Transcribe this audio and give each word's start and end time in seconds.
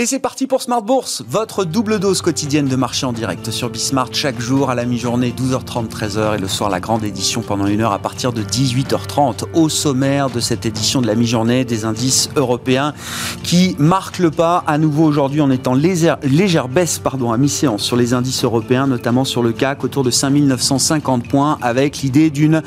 Et 0.00 0.06
c'est 0.06 0.20
parti 0.20 0.46
pour 0.46 0.62
Smart 0.62 0.80
Bourse, 0.80 1.24
votre 1.28 1.64
double 1.64 1.98
dose 1.98 2.22
quotidienne 2.22 2.68
de 2.68 2.76
marché 2.76 3.04
en 3.04 3.12
direct 3.12 3.50
sur 3.50 3.68
Bismart 3.68 4.10
chaque 4.12 4.40
jour 4.40 4.70
à 4.70 4.76
la 4.76 4.84
mi-journée 4.84 5.34
12h30 5.36 5.88
13h 5.88 6.36
et 6.36 6.38
le 6.38 6.46
soir 6.46 6.70
la 6.70 6.78
grande 6.78 7.02
édition 7.02 7.42
pendant 7.42 7.66
une 7.66 7.80
heure 7.80 7.90
à 7.90 7.98
partir 7.98 8.32
de 8.32 8.44
18h30 8.44 9.46
au 9.54 9.68
sommaire 9.68 10.30
de 10.30 10.38
cette 10.38 10.66
édition 10.66 11.02
de 11.02 11.08
la 11.08 11.16
mi-journée 11.16 11.64
des 11.64 11.84
indices 11.84 12.30
européens 12.36 12.94
qui 13.42 13.74
marquent 13.80 14.20
le 14.20 14.30
pas 14.30 14.62
à 14.68 14.78
nouveau 14.78 15.02
aujourd'hui 15.02 15.40
en 15.40 15.50
étant 15.50 15.74
légère, 15.74 16.18
légère 16.22 16.68
baisse 16.68 17.00
pardon, 17.00 17.32
à 17.32 17.36
mi-séance 17.36 17.82
sur 17.82 17.96
les 17.96 18.14
indices 18.14 18.44
européens 18.44 18.86
notamment 18.86 19.24
sur 19.24 19.42
le 19.42 19.50
CAC 19.50 19.82
autour 19.82 20.04
de 20.04 20.12
5950 20.12 21.26
points 21.26 21.58
avec 21.60 22.02
l'idée 22.02 22.30
d'une 22.30 22.62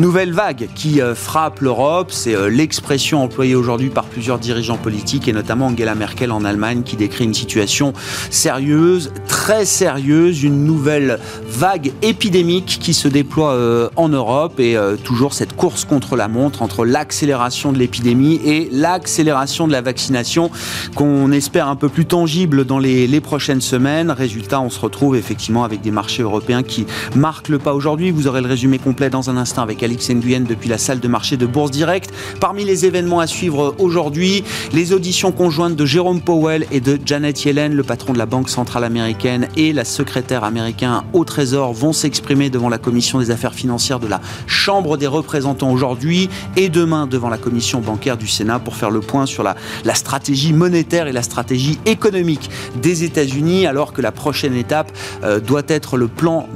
nouvelle 0.00 0.32
vague 0.32 0.68
qui 0.74 1.00
euh, 1.00 1.14
frappe 1.14 1.60
l'Europe, 1.60 2.10
c'est 2.10 2.34
euh, 2.34 2.50
l'expression 2.50 3.22
employée 3.22 3.54
aujourd'hui 3.54 3.88
par 3.88 4.06
plusieurs 4.06 4.40
dirigeants 4.40 4.78
politiques 4.78 5.28
et 5.28 5.32
notamment 5.32 5.66
Angela 5.66 5.94
Merkel 5.94 6.32
en 6.32 6.44
Allemagne 6.44 6.71
qui 6.80 6.96
décrit 6.96 7.24
une 7.24 7.34
situation 7.34 7.92
sérieuse, 8.30 9.12
très 9.28 9.64
sérieuse, 9.66 10.42
une 10.42 10.64
nouvelle 10.64 11.18
vague 11.46 11.92
épidémique 12.02 12.78
qui 12.80 12.94
se 12.94 13.08
déploie 13.08 13.52
euh, 13.52 13.88
en 13.96 14.08
Europe 14.08 14.58
et 14.58 14.76
euh, 14.76 14.96
toujours 14.96 15.34
cette 15.34 15.54
course 15.54 15.84
contre 15.84 16.16
la 16.16 16.28
montre 16.28 16.62
entre 16.62 16.84
l'accélération 16.84 17.72
de 17.72 17.78
l'épidémie 17.78 18.40
et 18.44 18.68
l'accélération 18.72 19.66
de 19.66 19.72
la 19.72 19.80
vaccination 19.80 20.50
qu'on 20.94 21.30
espère 21.32 21.68
un 21.68 21.76
peu 21.76 21.88
plus 21.88 22.06
tangible 22.06 22.64
dans 22.64 22.78
les, 22.78 23.20
prochaines 23.20 23.60
semaines. 23.60 24.10
Résultat, 24.10 24.60
on 24.60 24.70
se 24.70 24.80
retrouve 24.80 25.16
effectivement 25.16 25.64
avec 25.64 25.80
des 25.80 25.90
marchés 25.90 26.22
européens 26.22 26.62
qui 26.62 26.86
marquent 27.14 27.48
le 27.48 27.58
pas 27.58 27.74
aujourd'hui. 27.74 28.10
Vous 28.10 28.26
aurez 28.26 28.40
le 28.40 28.48
résumé 28.48 28.78
complet 28.78 29.10
dans 29.10 29.30
un 29.30 29.36
instant 29.36 29.62
avec 29.62 29.82
Alix 29.82 30.10
Nguyen 30.10 30.40
depuis 30.40 30.68
la 30.68 30.78
salle 30.78 30.98
de 30.98 31.08
marché 31.08 31.36
de 31.36 31.46
Bourse 31.46 31.70
Direct. 31.70 32.10
Parmi 32.40 32.64
les 32.64 32.84
événements 32.86 33.20
à 33.20 33.26
suivre 33.26 33.74
aujourd'hui, 33.78 34.44
les 34.72 34.92
auditions 34.92 35.30
conjointes 35.30 35.76
de 35.76 35.86
Jérôme 35.86 36.20
Powell 36.20 36.61
et 36.70 36.80
de 36.80 36.98
Janet 37.04 37.44
Yellen, 37.44 37.74
le 37.74 37.82
patron 37.82 38.12
de 38.12 38.18
la 38.18 38.26
Banque 38.26 38.48
centrale 38.48 38.84
américaine 38.84 39.48
et 39.56 39.72
la 39.72 39.84
secrétaire 39.84 40.44
américaine 40.44 41.02
au 41.12 41.24
Trésor 41.24 41.72
vont 41.72 41.92
s'exprimer 41.92 42.50
devant 42.50 42.68
la 42.68 42.78
commission 42.78 43.18
des 43.18 43.30
affaires 43.30 43.54
financières 43.54 44.00
de 44.00 44.06
la 44.06 44.20
Chambre 44.46 44.96
des 44.96 45.06
représentants 45.06 45.70
aujourd'hui 45.70 46.28
et 46.56 46.68
demain 46.68 47.06
devant 47.06 47.28
la 47.28 47.38
commission 47.38 47.80
bancaire 47.80 48.16
du 48.16 48.28
Sénat 48.28 48.58
pour 48.58 48.76
faire 48.76 48.90
le 48.90 49.00
point 49.00 49.26
sur 49.26 49.42
la, 49.42 49.56
stratégie 49.94 50.52
monétaire 50.52 51.06
et 51.06 51.12
la 51.12 51.22
stratégie 51.22 51.78
économique 51.86 52.50
des 52.80 53.04
États-Unis 53.04 53.66
alors 53.66 53.92
que 53.92 54.02
la 54.02 54.12
prochaine 54.12 54.54
étape 54.54 54.92
euh, 55.22 55.40
doit 55.40 55.62
être 55.68 55.96
le 55.96 56.08
plan 56.08 56.48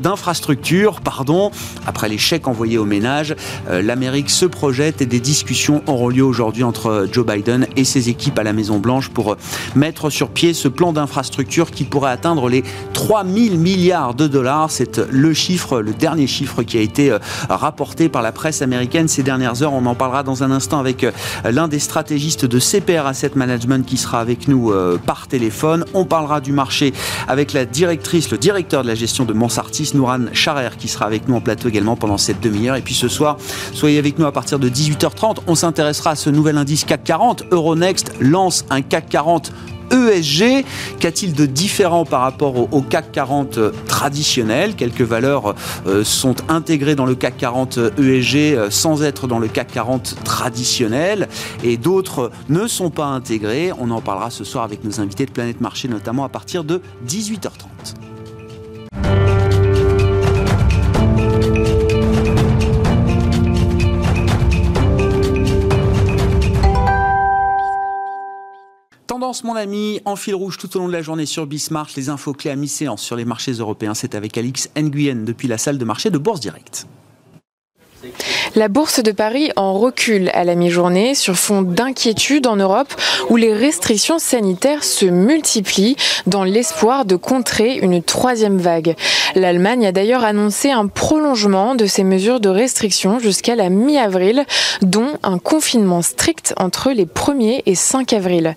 d'infrastructure. 0.00 1.00
Pardon. 1.00 1.50
Après 1.86 2.08
les 2.08 2.18
chèques 2.18 2.48
envoyés 2.48 2.78
aux 2.78 2.84
ménages, 2.84 3.34
euh, 3.68 3.82
l'Amérique 3.82 4.30
se 4.30 4.46
projette 4.46 5.02
et 5.02 5.06
des 5.06 5.20
discussions 5.20 5.82
auront 5.86 6.08
lieu 6.08 6.24
aujourd'hui 6.24 6.64
entre 6.64 7.06
Joe 7.10 7.26
Biden 7.26 7.66
et 7.76 7.84
ses 7.84 8.08
équipes 8.08 8.38
à 8.38 8.42
la 8.42 8.52
Maison-Blanche 8.52 9.07
pour 9.08 9.32
euh, 9.32 9.36
mettre 9.74 10.10
sur 10.10 10.30
pied 10.30 10.54
ce 10.54 10.68
plan 10.68 10.92
d'infrastructure 10.92 11.70
qui 11.70 11.84
pourrait 11.84 12.10
atteindre 12.10 12.48
les 12.48 12.64
3 12.92 13.24
000 13.24 13.56
milliards 13.56 14.14
de 14.14 14.26
dollars. 14.26 14.70
C'est 14.70 14.98
le 14.98 15.32
chiffre, 15.34 15.80
le 15.80 15.92
dernier 15.92 16.26
chiffre 16.26 16.62
qui 16.62 16.78
a 16.78 16.80
été 16.80 17.10
euh, 17.10 17.18
rapporté 17.48 18.08
par 18.08 18.22
la 18.22 18.32
presse 18.32 18.62
américaine 18.62 19.08
ces 19.08 19.22
dernières 19.22 19.62
heures. 19.62 19.72
On 19.72 19.86
en 19.86 19.94
parlera 19.94 20.22
dans 20.22 20.42
un 20.42 20.50
instant 20.50 20.78
avec 20.78 21.04
euh, 21.04 21.12
l'un 21.44 21.68
des 21.68 21.78
stratégistes 21.78 22.44
de 22.44 22.58
CPR 22.58 23.06
Asset 23.06 23.32
Management 23.34 23.86
qui 23.86 23.96
sera 23.96 24.20
avec 24.20 24.48
nous 24.48 24.72
par 25.06 25.28
téléphone. 25.28 25.84
On 25.94 26.04
parlera 26.04 26.40
du 26.40 26.52
marché 26.52 26.92
avec 27.26 27.52
la 27.52 27.64
directrice, 27.64 28.30
le 28.30 28.38
directeur 28.38 28.82
de 28.82 28.88
la 28.88 28.94
gestion 28.94 29.24
de 29.24 29.32
Monsartis, 29.32 29.90
Nouran 29.94 30.26
Charer, 30.32 30.70
qui 30.78 30.88
sera 30.88 31.06
avec 31.06 31.28
nous 31.28 31.36
en 31.36 31.40
plateau 31.40 31.68
également 31.68 31.96
pendant 31.96 32.18
cette 32.18 32.40
demi-heure. 32.40 32.76
Et 32.76 32.82
puis 32.82 32.94
ce 32.94 33.08
soir, 33.08 33.36
soyez 33.72 33.98
avec 33.98 34.18
nous 34.18 34.26
à 34.26 34.32
partir 34.32 34.58
de 34.58 34.68
18h30. 34.68 35.38
On 35.46 35.54
s'intéressera 35.54 36.10
à 36.10 36.16
ce 36.16 36.30
nouvel 36.30 36.58
indice 36.58 36.84
CAC 36.84 37.04
40. 37.04 37.44
Euronext 37.50 38.12
lance 38.20 38.64
un 38.70 38.82
CAC 38.82 38.97
40 39.06 39.52
ESG. 39.90 40.64
Qu'a-t-il 41.00 41.34
de 41.34 41.46
différent 41.46 42.04
par 42.04 42.20
rapport 42.20 42.72
au, 42.72 42.82
CAC 42.82 43.12
40 43.12 43.58
euh, 43.58 43.72
traditionnel? 43.86 44.74
Quelques 44.74 45.02
valeurs 45.02 45.54
euh, 45.86 46.04
sont 46.04 46.36
intégrées 46.48 46.94
dans 46.94 47.06
le 47.06 47.14
CAC 47.14 47.36
40 47.36 47.78
ESG 47.98 48.36
euh, 48.36 48.70
sans 48.70 49.02
être 49.02 49.26
dans 49.26 49.38
le 49.38 49.48
CAC 49.48 49.72
40 49.72 50.16
traditionnel 50.24 51.28
et 51.62 51.76
d'autres 51.76 52.30
ne 52.48 52.66
sont 52.66 52.90
pas 52.90 53.06
intégrées. 53.06 53.72
On 53.78 53.90
en 53.90 54.00
parlera 54.00 54.30
ce 54.30 54.44
soir 54.44 54.64
avec 54.64 54.84
nos 54.84 55.00
invités 55.00 55.26
de 55.26 55.30
Planète 55.30 55.60
Marché, 55.60 55.88
notamment 55.88 56.24
à 56.24 56.28
partir 56.28 56.64
de 56.64 56.80
18h30. 57.06 57.67
Tendance, 69.28 69.44
mon 69.44 69.56
ami, 69.56 70.00
en 70.06 70.16
fil 70.16 70.34
rouge 70.34 70.56
tout 70.56 70.74
au 70.74 70.80
long 70.80 70.88
de 70.88 70.92
la 70.94 71.02
journée 71.02 71.26
sur 71.26 71.46
Bismarck, 71.46 71.94
les 71.96 72.08
infos 72.08 72.32
clés 72.32 72.50
à 72.50 72.56
mi-séance 72.56 73.02
sur 73.02 73.14
les 73.14 73.26
marchés 73.26 73.52
européens. 73.52 73.92
C'est 73.92 74.14
avec 74.14 74.38
Alix 74.38 74.70
Nguyen 74.74 75.26
depuis 75.26 75.48
la 75.48 75.58
salle 75.58 75.76
de 75.76 75.84
marché 75.84 76.08
de 76.08 76.16
Bourse 76.16 76.40
Direct. 76.40 76.86
La 78.58 78.66
bourse 78.66 79.04
de 79.04 79.12
Paris 79.12 79.52
en 79.54 79.74
recul 79.74 80.32
à 80.34 80.42
la 80.42 80.56
mi-journée 80.56 81.14
sur 81.14 81.36
fond 81.36 81.62
d'inquiétude 81.62 82.48
en 82.48 82.56
Europe 82.56 82.92
où 83.30 83.36
les 83.36 83.54
restrictions 83.54 84.18
sanitaires 84.18 84.82
se 84.82 85.06
multiplient 85.06 85.94
dans 86.26 86.42
l'espoir 86.42 87.04
de 87.04 87.14
contrer 87.14 87.76
une 87.76 88.02
troisième 88.02 88.58
vague. 88.58 88.96
L'Allemagne 89.36 89.86
a 89.86 89.92
d'ailleurs 89.92 90.24
annoncé 90.24 90.72
un 90.72 90.88
prolongement 90.88 91.76
de 91.76 91.86
ces 91.86 92.02
mesures 92.02 92.40
de 92.40 92.48
restriction 92.48 93.20
jusqu'à 93.20 93.54
la 93.54 93.68
mi-avril, 93.68 94.44
dont 94.82 95.12
un 95.22 95.38
confinement 95.38 96.02
strict 96.02 96.52
entre 96.56 96.90
les 96.90 97.06
1er 97.06 97.62
et 97.64 97.76
5 97.76 98.12
avril. 98.12 98.56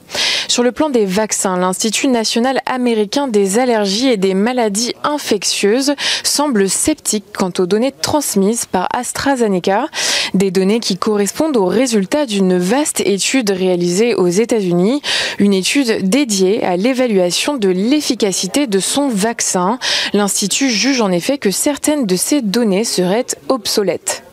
Sur 0.51 0.63
le 0.63 0.73
plan 0.73 0.89
des 0.89 1.05
vaccins, 1.05 1.55
l'Institut 1.55 2.09
national 2.09 2.59
américain 2.65 3.29
des 3.29 3.57
allergies 3.57 4.09
et 4.09 4.17
des 4.17 4.33
maladies 4.33 4.93
infectieuses 5.03 5.93
semble 6.23 6.67
sceptique 6.67 7.23
quant 7.33 7.53
aux 7.57 7.65
données 7.65 7.93
transmises 7.93 8.65
par 8.65 8.89
AstraZeneca, 8.93 9.85
des 10.33 10.51
données 10.51 10.79
qui 10.79 10.97
correspondent 10.97 11.57
aux 11.57 11.65
résultats 11.65 12.25
d'une 12.25 12.57
vaste 12.57 13.01
étude 13.01 13.51
réalisée 13.51 14.15
aux 14.15 14.27
États-Unis, 14.27 15.01
une 15.39 15.53
étude 15.53 16.07
dédiée 16.09 16.63
à 16.63 16.77
l'évaluation 16.77 17.57
de 17.57 17.69
l'efficacité 17.69 18.67
de 18.67 18.79
son 18.79 19.09
vaccin. 19.09 19.79
L'Institut 20.13 20.69
juge 20.69 21.01
en 21.01 21.11
effet 21.11 21.37
que 21.37 21.51
certaines 21.51 22.05
de 22.05 22.15
ces 22.15 22.41
données 22.41 22.83
seraient 22.83 23.25
obsolètes. 23.49 24.23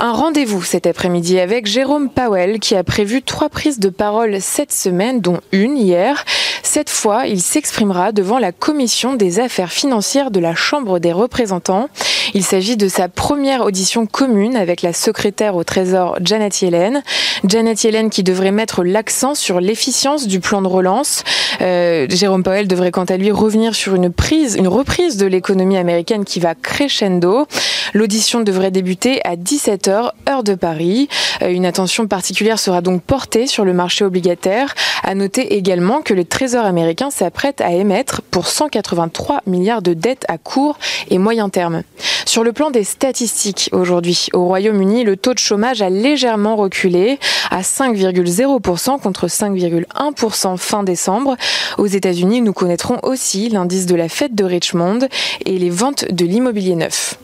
Un 0.00 0.12
rendez-vous 0.12 0.62
cet 0.62 0.86
après-midi 0.86 1.38
avec 1.38 1.66
Jérôme 1.66 2.10
Powell 2.10 2.58
qui 2.58 2.74
a 2.74 2.84
prévu 2.84 3.22
trois 3.22 3.48
prises 3.48 3.78
de 3.78 3.88
parole 3.88 4.40
cette 4.40 4.72
semaine, 4.72 5.20
dont 5.20 5.40
une 5.52 5.76
hier. 5.76 6.24
Cette 6.62 6.90
fois, 6.90 7.26
il 7.26 7.40
s'exprimera 7.40 8.12
devant 8.12 8.38
la 8.38 8.52
commission 8.52 9.14
des 9.14 9.38
affaires 9.38 9.72
financières 9.72 10.30
de 10.30 10.40
la 10.40 10.54
Chambre 10.54 10.98
des 10.98 11.12
représentants. 11.12 11.88
Il 12.34 12.44
s'agit 12.44 12.76
de 12.76 12.88
sa 12.88 13.08
première 13.08 13.62
audition 13.62 14.06
commune 14.06 14.56
avec 14.56 14.82
la 14.82 14.92
secrétaire 14.92 15.56
au 15.56 15.64
Trésor 15.64 16.18
Janet 16.22 16.60
Yellen. 16.60 17.02
Janet 17.44 17.82
Yellen 17.84 18.10
qui 18.10 18.22
devrait 18.22 18.52
mettre 18.52 18.84
l'accent 18.84 19.34
sur 19.34 19.60
l'efficience 19.60 20.26
du 20.26 20.40
plan 20.40 20.62
de 20.62 20.66
relance. 20.66 21.24
Euh, 21.60 22.06
Jérôme 22.10 22.42
Powell 22.42 22.68
devrait 22.68 22.90
quant 22.90 23.04
à 23.04 23.16
lui 23.16 23.30
revenir 23.30 23.74
sur 23.74 23.94
une 23.94 24.10
prise, 24.10 24.56
une 24.56 24.68
reprise 24.68 25.16
de 25.16 25.26
l'économie 25.26 25.78
américaine 25.78 26.24
qui 26.24 26.40
va 26.40 26.54
crescendo. 26.54 27.46
L'audition 27.94 28.40
devrait 28.40 28.70
débuter 28.70 29.20
à 29.24 29.36
17h, 29.36 30.10
heure 30.28 30.42
de 30.42 30.54
Paris. 30.54 31.08
Euh, 31.42 31.50
une 31.50 31.66
attention 31.66 32.06
particulière 32.06 32.58
sera 32.58 32.80
donc 32.80 33.02
portée 33.02 33.46
sur 33.46 33.64
le 33.64 33.72
marché 33.72 34.04
obligataire. 34.04 34.74
À 35.02 35.14
noter 35.14 35.56
également 35.56 36.02
que 36.02 36.14
le 36.14 36.24
Trésor 36.24 36.64
américain 36.64 37.10
s'apprête 37.10 37.60
à 37.60 37.72
émettre 37.72 38.22
pour 38.22 38.48
183 38.48 39.42
milliards 39.46 39.82
de 39.82 39.94
dettes 39.94 40.24
à 40.28 40.38
court 40.38 40.78
et 41.10 41.18
moyen 41.18 41.48
terme. 41.48 41.82
Sur 42.24 42.44
le 42.44 42.52
plan 42.52 42.70
des 42.70 42.84
statistiques, 42.84 43.68
aujourd'hui, 43.72 44.28
au 44.32 44.44
Royaume-Uni, 44.46 45.04
le 45.04 45.16
taux 45.16 45.34
de 45.34 45.38
chômage 45.38 45.82
a 45.82 45.90
légèrement 45.90 46.56
reculé 46.56 47.18
à 47.50 47.60
5,0% 47.60 49.00
contre 49.00 49.26
5,1% 49.26 50.56
fin 50.56 50.82
décembre. 50.82 51.36
Aux 51.78 51.86
États-Unis, 51.86 52.40
nous 52.40 52.52
connaîtrons 52.52 52.98
aussi 53.02 53.48
l'indice 53.48 53.86
de 53.86 53.94
la 53.94 54.08
fête 54.08 54.34
de 54.34 54.44
Richmond 54.44 55.00
et 55.44 55.58
les 55.58 55.70
ventes 55.70 56.06
de 56.10 56.24
l'immobilier 56.24 56.76
neuf. 56.76 57.18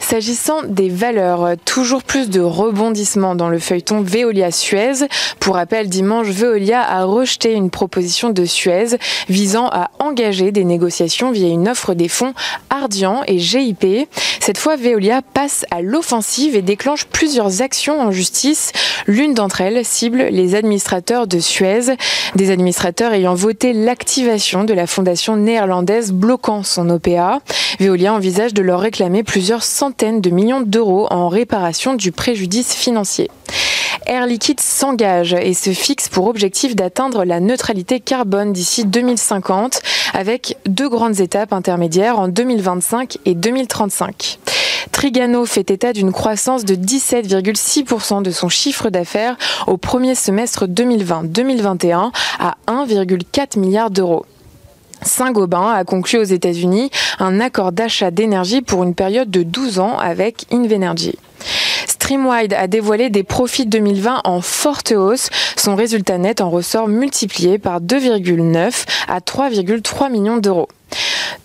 S'agissant 0.00 0.62
des 0.62 0.88
valeurs, 0.88 1.56
toujours 1.64 2.02
plus 2.02 2.28
de 2.28 2.40
rebondissements 2.40 3.34
dans 3.34 3.48
le 3.48 3.58
feuilleton 3.58 4.02
Veolia-Suez. 4.02 5.06
Pour 5.40 5.54
rappel, 5.54 5.88
dimanche, 5.88 6.28
Veolia 6.28 6.82
a 6.82 7.04
rejeté 7.04 7.52
une 7.52 7.70
proposition 7.70 8.30
de 8.30 8.44
Suez 8.44 8.98
visant 9.28 9.68
à 9.68 9.90
engager 9.98 10.52
des 10.52 10.64
négociations 10.64 11.30
via 11.30 11.48
une 11.48 11.68
offre 11.68 11.94
des 11.94 12.08
fonds 12.08 12.34
Ardian 12.70 13.22
et 13.26 13.38
GIP. 13.38 14.08
Cette 14.40 14.58
fois, 14.58 14.76
Veolia 14.76 15.22
passe 15.22 15.64
à 15.70 15.82
l'offensive 15.82 16.56
et 16.56 16.62
déclenche 16.62 17.06
plusieurs 17.06 17.62
actions 17.62 18.00
en 18.00 18.10
justice. 18.10 18.72
L'une 19.06 19.34
d'entre 19.34 19.60
elles 19.60 19.84
cible 19.84 20.26
les 20.30 20.54
administrateurs 20.54 21.26
de 21.26 21.38
Suez, 21.38 21.96
des 22.34 22.50
administrateurs 22.50 23.12
ayant 23.12 23.34
voté 23.34 23.72
l'activation 23.72 24.64
de 24.64 24.74
la 24.74 24.86
fondation 24.86 25.36
néerlandaise 25.36 26.12
bloquant 26.12 26.62
son 26.62 26.90
OPA. 26.90 27.40
Veolia 27.80 28.12
envisage 28.12 28.54
de 28.54 28.62
leur 28.62 28.80
réclamer 28.80 29.22
plusieurs 29.32 29.62
centaines 29.62 30.20
de 30.20 30.28
millions 30.28 30.60
d'euros 30.60 31.06
en 31.10 31.30
réparation 31.30 31.94
du 31.94 32.12
préjudice 32.12 32.74
financier. 32.74 33.30
Air 34.04 34.26
Liquide 34.26 34.60
s'engage 34.60 35.32
et 35.32 35.54
se 35.54 35.70
fixe 35.70 36.10
pour 36.10 36.26
objectif 36.26 36.76
d'atteindre 36.76 37.24
la 37.24 37.40
neutralité 37.40 37.98
carbone 37.98 38.52
d'ici 38.52 38.84
2050 38.84 39.80
avec 40.12 40.58
deux 40.66 40.90
grandes 40.90 41.20
étapes 41.20 41.54
intermédiaires 41.54 42.18
en 42.18 42.28
2025 42.28 43.20
et 43.24 43.34
2035. 43.34 44.38
Trigano 44.92 45.46
fait 45.46 45.70
état 45.70 45.94
d'une 45.94 46.12
croissance 46.12 46.66
de 46.66 46.74
17,6% 46.74 48.20
de 48.20 48.30
son 48.30 48.50
chiffre 48.50 48.90
d'affaires 48.90 49.38
au 49.66 49.78
premier 49.78 50.14
semestre 50.14 50.66
2020-2021 50.66 52.10
à 52.38 52.56
1,4 52.66 53.58
milliard 53.58 53.90
d'euros. 53.90 54.26
Saint-Gobain 55.04 55.72
a 55.72 55.84
conclu 55.84 56.18
aux 56.18 56.24
États-Unis 56.24 56.90
un 57.18 57.40
accord 57.40 57.72
d'achat 57.72 58.10
d'énergie 58.10 58.62
pour 58.62 58.82
une 58.82 58.94
période 58.94 59.30
de 59.30 59.42
12 59.42 59.78
ans 59.78 59.98
avec 59.98 60.46
Invenergy. 60.52 61.18
Streamwide 61.86 62.54
a 62.54 62.66
dévoilé 62.66 63.10
des 63.10 63.22
profits 63.22 63.66
2020 63.66 64.22
en 64.24 64.40
forte 64.40 64.92
hausse. 64.92 65.30
Son 65.56 65.76
résultat 65.76 66.18
net 66.18 66.40
en 66.40 66.50
ressort 66.50 66.88
multiplié 66.88 67.58
par 67.58 67.80
2,9 67.80 68.84
à 69.08 69.20
3,3 69.20 70.10
millions 70.10 70.38
d'euros. 70.38 70.68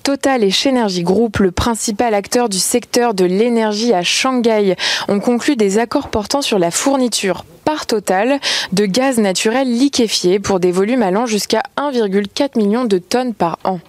Total 0.04 0.44
et 0.44 0.52
Shenergy 0.52 1.04
Group, 1.04 1.38
le 1.40 1.52
principal 1.52 2.14
acteur 2.14 2.50
du 2.50 2.60
secteur 2.60 3.14
de 3.14 3.26
l'énergie 3.26 3.94
à 3.94 4.04
Shanghai, 4.04 4.76
ont 5.08 5.20
conclu 5.20 5.56
des 5.56 5.80
accords 5.80 6.10
portant 6.10 6.42
sur 6.42 6.60
la 6.60 6.72
fourniture 6.72 7.46
par 7.66 7.86
Total 7.86 8.40
de 8.72 8.86
gaz 8.86 9.18
naturel 9.18 9.70
liquéfié 9.70 10.40
pour 10.40 10.62
des 10.62 10.72
volumes 10.72 11.04
allant 11.04 11.26
jusqu'à 11.26 11.64
1,4 11.78 12.58
million 12.58 12.86
de 12.86 12.98
tonnes 12.98 13.34
par 13.34 13.60
an. 13.66 13.80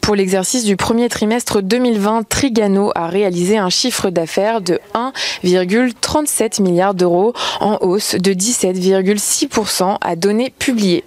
Pour 0.00 0.16
l'exercice 0.16 0.64
du 0.64 0.76
premier 0.76 1.08
trimestre 1.08 1.62
2020, 1.62 2.28
Trigano 2.28 2.90
a 2.96 3.06
réalisé 3.06 3.58
un 3.58 3.70
chiffre 3.70 4.10
d'affaires 4.10 4.60
de 4.60 4.80
1,37 4.94 6.60
milliard 6.60 6.94
d'euros 6.94 7.34
en 7.60 7.78
hausse 7.80 8.16
de 8.16 8.32
17,6% 8.32 9.98
à 10.00 10.16
données 10.16 10.52
publiées. 10.58 11.04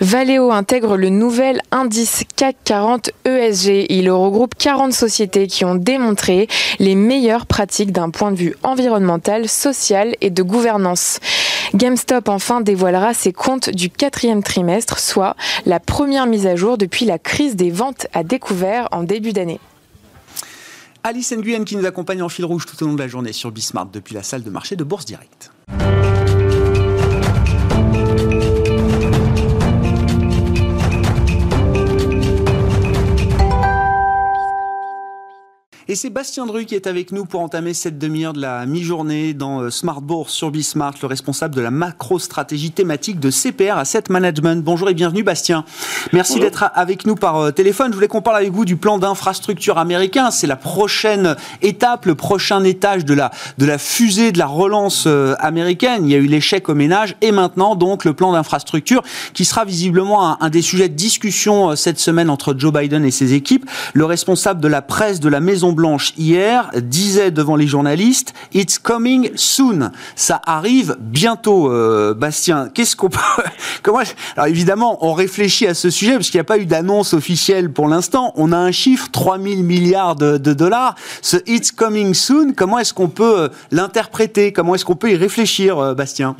Valeo 0.00 0.50
intègre 0.50 0.96
le 0.96 1.08
nouvel 1.08 1.60
indice 1.70 2.24
CAC 2.36 2.56
40 2.64 3.10
ESG. 3.24 3.86
Il 3.90 4.10
regroupe 4.10 4.54
40 4.56 4.92
sociétés 4.92 5.46
qui 5.46 5.64
ont 5.64 5.74
démontré 5.74 6.48
les 6.78 6.94
meilleures 6.94 7.46
pratiques 7.46 7.92
d'un 7.92 8.10
point 8.10 8.32
de 8.32 8.36
vue 8.36 8.54
environnemental, 8.62 9.48
social 9.48 10.16
et 10.20 10.30
de 10.30 10.42
gouvernance. 10.42 11.20
GameStop 11.74 12.28
enfin 12.28 12.60
dévoilera 12.60 13.14
ses 13.14 13.32
comptes 13.32 13.70
du 13.70 13.90
quatrième 13.90 14.42
trimestre, 14.42 14.98
soit 14.98 15.36
la 15.66 15.80
première 15.80 16.26
mise 16.26 16.46
à 16.46 16.56
jour 16.56 16.78
depuis 16.78 17.04
la 17.04 17.18
crise 17.18 17.56
des 17.56 17.70
ventes 17.70 18.06
à 18.12 18.22
découvert 18.22 18.88
en 18.92 19.02
début 19.02 19.32
d'année. 19.32 19.60
Alice 21.02 21.32
Nguyen 21.32 21.64
qui 21.64 21.76
nous 21.76 21.84
accompagne 21.84 22.22
en 22.22 22.28
fil 22.28 22.44
rouge 22.44 22.64
tout 22.66 22.82
au 22.82 22.86
long 22.86 22.94
de 22.94 22.98
la 22.98 23.08
journée 23.08 23.32
sur 23.32 23.50
Bismarck 23.50 23.90
depuis 23.90 24.14
la 24.14 24.22
salle 24.22 24.42
de 24.42 24.50
marché 24.50 24.74
de 24.74 24.84
Bourse 24.84 25.04
Directe. 25.04 25.50
Et 35.86 35.96
c'est 35.96 36.08
Bastien 36.08 36.46
Dru 36.46 36.64
qui 36.64 36.74
est 36.74 36.86
avec 36.86 37.12
nous 37.12 37.26
pour 37.26 37.42
entamer 37.42 37.74
cette 37.74 37.98
demi-heure 37.98 38.32
de 38.32 38.40
la 38.40 38.64
mi-journée 38.64 39.34
dans 39.34 39.60
euh, 39.60 39.70
Smart 39.70 40.00
Bourse 40.00 40.32
sur 40.32 40.50
Bismart, 40.50 40.94
le 41.02 41.08
responsable 41.08 41.54
de 41.54 41.60
la 41.60 41.70
macro-stratégie 41.70 42.70
thématique 42.70 43.20
de 43.20 43.30
CPR 43.30 43.76
Asset 43.76 44.04
Management. 44.08 44.64
Bonjour 44.64 44.88
et 44.88 44.94
bienvenue 44.94 45.22
Bastien. 45.22 45.66
Merci 46.14 46.40
d'être 46.40 46.70
avec 46.74 47.04
nous 47.04 47.16
par 47.16 47.36
euh, 47.36 47.50
téléphone. 47.50 47.90
Je 47.90 47.96
voulais 47.96 48.08
qu'on 48.08 48.22
parle 48.22 48.38
avec 48.38 48.50
vous 48.50 48.64
du 48.64 48.76
plan 48.76 48.96
d'infrastructure 48.96 49.76
américain. 49.76 50.30
C'est 50.30 50.46
la 50.46 50.56
prochaine 50.56 51.36
étape, 51.60 52.06
le 52.06 52.14
prochain 52.14 52.64
étage 52.64 53.04
de 53.04 53.12
la, 53.12 53.30
de 53.58 53.66
la 53.66 53.76
fusée 53.76 54.32
de 54.32 54.38
la 54.38 54.46
relance 54.46 55.04
euh, 55.06 55.34
américaine. 55.38 56.06
Il 56.06 56.12
y 56.12 56.14
a 56.14 56.18
eu 56.18 56.26
l'échec 56.26 56.66
au 56.70 56.74
ménage 56.74 57.14
et 57.20 57.30
maintenant 57.30 57.76
donc 57.76 58.06
le 58.06 58.14
plan 58.14 58.32
d'infrastructure 58.32 59.02
qui 59.34 59.44
sera 59.44 59.66
visiblement 59.66 60.26
un, 60.26 60.38
un 60.40 60.48
des 60.48 60.62
sujets 60.62 60.88
de 60.88 60.94
discussion 60.94 61.76
cette 61.76 62.00
semaine 62.00 62.30
entre 62.30 62.54
Joe 62.56 62.72
Biden 62.72 63.04
et 63.04 63.10
ses 63.10 63.34
équipes. 63.34 63.68
Le 63.92 64.06
responsable 64.06 64.62
de 64.62 64.68
la 64.68 64.80
presse 64.80 65.20
de 65.20 65.28
la 65.28 65.40
Maison 65.40 65.73
Blanche 65.74 66.12
hier 66.16 66.70
disait 66.76 67.30
devant 67.30 67.56
les 67.56 67.66
journalistes 67.66 68.34
It's 68.52 68.78
coming 68.78 69.30
soon. 69.34 69.90
Ça 70.16 70.40
arrive 70.46 70.96
bientôt, 71.00 71.70
euh, 71.70 72.14
Bastien. 72.14 72.68
Qu'est-ce 72.72 72.96
qu'on 72.96 73.10
peut. 73.10 73.18
Alors 74.36 74.48
évidemment, 74.48 74.98
on 75.04 75.12
réfléchit 75.12 75.66
à 75.66 75.74
ce 75.74 75.90
sujet 75.90 76.14
parce 76.14 76.30
qu'il 76.30 76.38
n'y 76.38 76.42
a 76.42 76.44
pas 76.44 76.58
eu 76.58 76.66
d'annonce 76.66 77.14
officielle 77.14 77.70
pour 77.70 77.88
l'instant. 77.88 78.32
On 78.36 78.52
a 78.52 78.56
un 78.56 78.70
chiffre 78.70 79.08
3000 79.10 79.62
milliards 79.64 80.16
de, 80.16 80.38
dollars. 80.38 80.94
Ce 81.22 81.36
It's 81.46 81.70
coming 81.70 82.14
soon, 82.14 82.52
comment 82.56 82.78
est-ce 82.78 82.94
qu'on 82.94 83.08
peut 83.08 83.38
euh, 83.38 83.48
l'interpréter? 83.70 84.52
Comment 84.52 84.74
est-ce 84.74 84.84
qu'on 84.84 84.96
peut 84.96 85.10
y 85.10 85.16
réfléchir, 85.16 85.78
euh, 85.78 85.94
Bastien? 85.94 86.36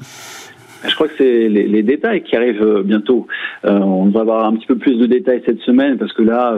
Je 0.87 0.95
crois 0.95 1.09
que 1.09 1.15
c'est 1.17 1.49
les, 1.49 1.83
détails 1.83 2.23
qui 2.23 2.37
arrivent 2.37 2.83
bientôt. 2.85 3.27
on 3.63 4.11
va 4.11 4.21
avoir 4.21 4.45
un 4.45 4.55
petit 4.55 4.67
peu 4.67 4.77
plus 4.77 4.99
de 4.99 5.07
détails 5.07 5.43
cette 5.47 5.61
semaine 5.61 5.97
parce 5.97 6.13
que 6.13 6.21
là, 6.21 6.55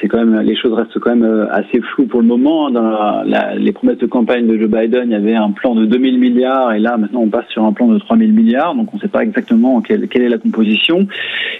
c'est 0.00 0.08
quand 0.08 0.24
même 0.24 0.40
les 0.40 0.56
choses 0.56 0.72
restent 0.72 0.98
quand 0.98 1.10
même 1.10 1.24
euh, 1.24 1.46
assez 1.50 1.80
floues 1.80 2.06
pour 2.06 2.20
le 2.20 2.26
moment. 2.26 2.70
Dans 2.70 3.22
les 3.22 3.72
promesses 3.72 3.98
de 3.98 4.06
campagne 4.06 4.46
de 4.46 4.58
Joe 4.58 4.68
Biden, 4.68 5.04
il 5.06 5.12
y 5.12 5.14
avait 5.14 5.34
un 5.34 5.50
plan 5.50 5.74
de 5.74 5.86
2000 5.86 6.18
milliards 6.18 6.72
et 6.72 6.78
là 6.78 6.96
maintenant 6.96 7.20
on 7.20 7.28
passe 7.28 7.46
sur 7.48 7.64
un 7.64 7.72
plan 7.72 7.88
de 7.88 7.98
3000 7.98 8.32
milliards, 8.32 8.74
donc 8.74 8.92
on 8.92 8.96
ne 8.96 9.02
sait 9.02 9.08
pas 9.08 9.22
exactement 9.22 9.80
quelle, 9.80 10.08
quelle, 10.08 10.22
est 10.22 10.28
la 10.28 10.38
composition. 10.38 11.06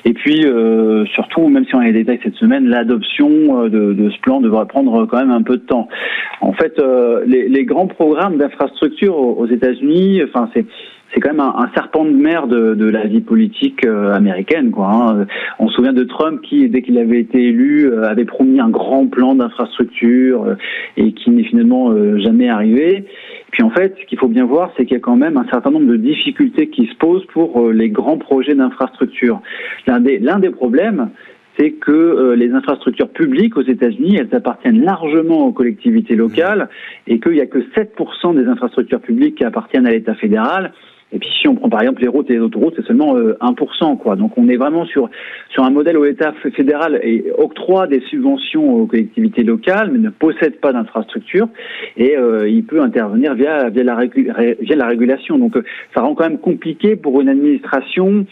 Et 0.04 0.12
puis 0.12 0.44
euh, 0.44 1.04
surtout, 1.06 1.48
même 1.48 1.64
si 1.66 1.74
on 1.74 1.80
a 1.80 1.84
les 1.84 1.92
détails 1.92 2.20
cette 2.22 2.36
semaine, 2.36 2.66
l'adoption 2.66 3.64
euh, 3.64 3.68
de, 3.68 3.92
de, 3.92 4.10
ce 4.10 4.18
plan 4.20 4.40
devra 4.40 4.66
prendre 4.66 5.06
quand 5.06 5.18
même 5.18 5.30
un 5.30 5.42
peu 5.42 5.56
de 5.56 5.62
temps. 5.62 5.88
En 6.40 6.52
fait, 6.52 6.80
les, 7.26 7.48
les 7.48 7.64
grands 7.64 7.86
programmes 7.86 8.36
d'infrastructure 8.36 9.16
aux 9.16 9.46
États-Unis, 9.46 10.22
enfin 10.24 10.48
c'est 10.54 10.66
c'est 11.12 11.20
quand 11.20 11.30
même 11.30 11.40
un, 11.40 11.68
serpent 11.74 12.04
de 12.04 12.10
mer 12.10 12.46
de, 12.46 12.84
la 12.84 13.06
vie 13.06 13.20
politique 13.20 13.84
euh, 13.84 14.12
américaine. 14.12 14.70
Quoi, 14.70 14.88
hein. 14.88 15.26
On 15.58 15.68
se 15.68 15.74
souvient 15.74 15.92
de 15.92 16.04
Trump 16.04 16.40
qui, 16.42 16.68
dès 16.68 16.82
qu'il 16.82 16.98
avait 16.98 17.20
été 17.20 17.48
élu, 17.48 17.86
euh, 17.86 18.08
avait 18.08 18.24
promis 18.24 18.60
un 18.60 18.70
grand 18.70 19.06
plan 19.06 19.34
d'infrastructure 19.34 20.44
euh, 20.44 20.54
et 20.96 21.12
qui 21.12 21.30
n'est 21.30 21.44
finalement 21.44 21.92
jamais 22.18 22.48
arrivé. 22.48 23.04
Puis 23.50 23.62
en 23.62 23.70
fait, 23.70 23.94
ce 24.00 24.06
qu'il 24.06 24.18
faut 24.18 24.28
bien 24.28 24.46
voir, 24.46 24.72
c'est 24.76 24.84
qu'il 24.84 24.94
y 24.94 24.96
a 24.96 25.00
quand 25.00 25.16
même 25.16 25.36
un 25.36 25.46
certain 25.50 25.70
nombre 25.70 25.86
de 25.86 25.96
difficultés 25.96 26.68
qui 26.68 26.86
se 26.86 26.94
posent 26.96 27.26
pour 27.26 27.70
les 27.70 27.90
grands 27.90 28.18
projets 28.18 28.54
d'infrastructure. 28.54 29.42
L'un 29.86 30.00
des, 30.00 30.18
l'un 30.18 30.38
des 30.38 30.50
problèmes, 30.50 31.10
c'est 31.58 31.72
que 31.72 32.32
les 32.34 32.52
infrastructures 32.52 33.10
publiques 33.10 33.58
aux 33.58 33.62
États-Unis, 33.62 34.16
elles 34.18 34.34
appartiennent 34.34 34.82
largement 34.82 35.46
aux 35.46 35.52
collectivités 35.52 36.16
locales 36.16 36.70
et 37.06 37.20
qu'il 37.20 37.32
n'y 37.32 37.40
a 37.40 37.46
que 37.46 37.58
7% 37.58 38.34
des 38.34 38.46
infrastructures 38.46 39.00
publiques 39.00 39.36
qui 39.36 39.44
appartiennent 39.44 39.86
à 39.86 39.90
l'État 39.90 40.14
fédéral 40.14 40.72
et 41.12 41.18
puis 41.18 41.28
si 41.40 41.48
on 41.48 41.54
prend 41.54 41.68
par 41.68 41.82
exemple 41.82 42.00
les 42.02 42.08
routes 42.08 42.30
et 42.30 42.34
les 42.34 42.40
autoroutes, 42.40 42.74
c'est 42.76 42.86
seulement 42.86 43.14
1%. 43.14 43.92
Euh, 43.92 43.96
quoi. 43.96 44.16
Donc 44.16 44.32
on 44.36 44.48
est 44.48 44.56
vraiment 44.56 44.86
sur, 44.86 45.10
sur 45.50 45.62
un 45.64 45.70
modèle 45.70 45.98
où 45.98 46.04
l'État 46.04 46.32
fédéral 46.54 47.00
octroie 47.36 47.86
des 47.86 48.00
subventions 48.00 48.74
aux 48.74 48.86
collectivités 48.86 49.42
locales, 49.42 49.90
mais 49.92 49.98
ne 49.98 50.10
possède 50.10 50.58
pas 50.60 50.72
d'infrastructure. 50.72 51.48
Et 51.96 52.16
euh, 52.16 52.48
il 52.48 52.64
peut 52.64 52.80
intervenir 52.80 53.34
via, 53.34 53.68
via, 53.68 53.84
la, 53.84 53.96
via 54.60 54.76
la 54.76 54.86
régulation. 54.86 55.38
Donc 55.38 55.56
euh, 55.56 55.64
ça 55.94 56.00
rend 56.00 56.14
quand 56.14 56.28
même 56.28 56.38
compliqué 56.38 56.96
pour 56.96 57.20
une 57.20 57.28
administration 57.28 58.26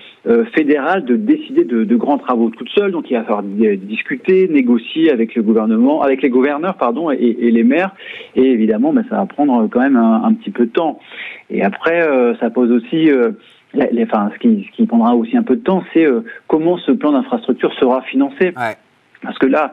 fédérale 0.55 1.07
de 1.07 1.17
décider 1.17 1.65
de, 1.65 1.85
de, 1.85 1.97
grands 1.97 2.19
travaux 2.19 2.51
toute 2.51 2.69
seule. 2.71 2.93
Donc 2.93 3.11
il 3.11 3.15
va 3.15 3.23
falloir 3.25 3.43
discuter, 3.43 4.49
négocier 4.49 5.11
avec 5.11 5.35
le 5.35 5.43
gouvernement, 5.43 6.03
avec 6.03 6.21
les 6.21 6.29
gouverneurs 6.29 6.77
pardon, 6.77 7.11
et, 7.11 7.17
et 7.17 7.51
les 7.51 7.65
maires. 7.65 7.95
Et 8.37 8.45
évidemment, 8.45 8.93
ben, 8.93 9.05
ça 9.09 9.17
va 9.17 9.27
prendre 9.27 9.67
quand 9.69 9.81
même 9.81 9.97
un 9.97 10.33
petit 10.35 10.51
peu 10.51 10.67
de 10.67 10.71
temps. 10.71 11.01
Et 11.51 11.63
après, 11.63 12.01
ça 12.39 12.51
pose 12.51 12.71
aussi, 12.71 13.11
euh, 13.11 13.33
les, 13.75 14.05
enfin, 14.05 14.31
ce 14.35 14.39
qui, 14.39 14.67
ce 14.71 14.77
qui 14.77 14.87
prendra 14.87 15.15
aussi 15.15 15.37
un 15.37 15.43
peu 15.43 15.57
de 15.57 15.63
temps, 15.63 15.83
c'est 15.93 16.07
euh, 16.07 16.23
comment 16.47 16.79
ce 16.79 16.93
plan 16.93 17.13
d'infrastructure 17.13 17.73
sera 17.75 18.03
financé. 18.03 18.53
Parce 19.23 19.39
que 19.39 19.47
là, 19.47 19.73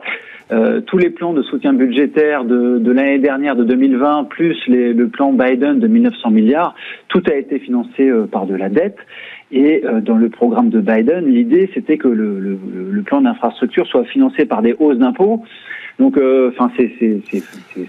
euh, 0.52 0.80
tous 0.80 0.98
les 0.98 1.10
plans 1.10 1.32
de 1.32 1.42
soutien 1.42 1.72
budgétaire 1.72 2.44
de, 2.44 2.78
de 2.78 2.92
l'année 2.92 3.18
dernière, 3.18 3.56
de 3.56 3.64
2020, 3.64 4.24
plus 4.24 4.56
les, 4.66 4.92
le 4.92 5.08
plan 5.08 5.32
Biden 5.32 5.78
de 5.78 5.86
1900 5.86 6.30
milliards, 6.30 6.74
tout 7.08 7.22
a 7.30 7.34
été 7.34 7.58
financé 7.58 8.10
par 8.30 8.46
de 8.46 8.54
la 8.54 8.68
dette. 8.68 8.98
Et 9.50 9.82
dans 10.02 10.16
le 10.16 10.28
programme 10.28 10.68
de 10.68 10.80
Biden, 10.80 11.24
l'idée, 11.24 11.70
c'était 11.72 11.96
que 11.96 12.08
le, 12.08 12.38
le, 12.38 12.58
le 12.90 13.02
plan 13.02 13.22
d'infrastructure 13.22 13.86
soit 13.86 14.04
financé 14.04 14.44
par 14.44 14.60
des 14.60 14.74
hausses 14.78 14.98
d'impôts. 14.98 15.42
Donc, 15.98 16.16
euh, 16.16 16.50
enfin, 16.50 16.70
c'est 16.76 17.20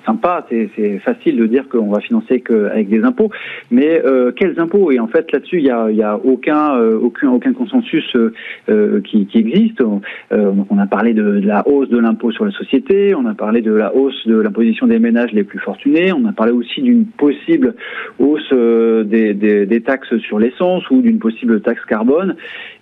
sympa, 0.06 0.46
c'est 0.50 1.00
facile 1.00 1.38
de 1.38 1.46
dire 1.46 1.70
qu'on 1.70 1.90
va 1.90 2.00
financer 2.00 2.44
avec 2.72 2.90
des 2.90 3.04
impôts, 3.04 3.30
mais 3.70 4.02
euh, 4.04 4.32
quels 4.32 4.60
impôts? 4.60 4.92
Et 4.92 5.00
en 5.00 5.08
fait, 5.08 5.32
là-dessus, 5.32 5.58
il 5.60 5.66
y 5.66 5.70
a, 5.70 5.92
y 5.92 6.02
a 6.02 6.18
aucun, 6.18 6.76
euh, 6.76 6.98
aucun, 7.00 7.30
aucun 7.30 7.54
consensus 7.54 8.16
qui, 9.06 9.26
qui, 9.28 9.38
existe. 9.38 9.82
on 9.82 10.78
a 10.78 10.88
parlé 10.88 11.14
de, 11.14 11.24
la 11.24 11.68
hausse 11.68 11.90
de 11.90 11.98
l'impôt 11.98 12.32
sur 12.32 12.46
la 12.46 12.52
société, 12.52 13.14
on 13.16 13.26
a 13.26 13.34
parlé 13.34 13.62
de 13.62 13.74
la 13.74 13.96
hausse 13.96 14.28
de 14.28 14.36
l'imposition 14.36 14.88
des 14.88 15.00
ménages 15.00 15.32
les 15.32 15.44
plus 15.44 15.60
fortunés, 15.60 16.12
on 16.12 16.26
a 16.26 16.34
parlé 16.34 16.52
aussi 16.52 16.82
d'une 16.82 17.06
possible 17.06 17.76
hausse 18.20 18.52
des, 18.52 19.34
des, 19.34 19.66
des, 19.66 19.82
taxes 19.82 20.18
sur 20.18 20.40
l'essence 20.40 20.90
ou 20.90 21.02
d'une 21.02 21.20
possible 21.20 21.62
taxe 21.62 21.84
carbone. 21.86 22.36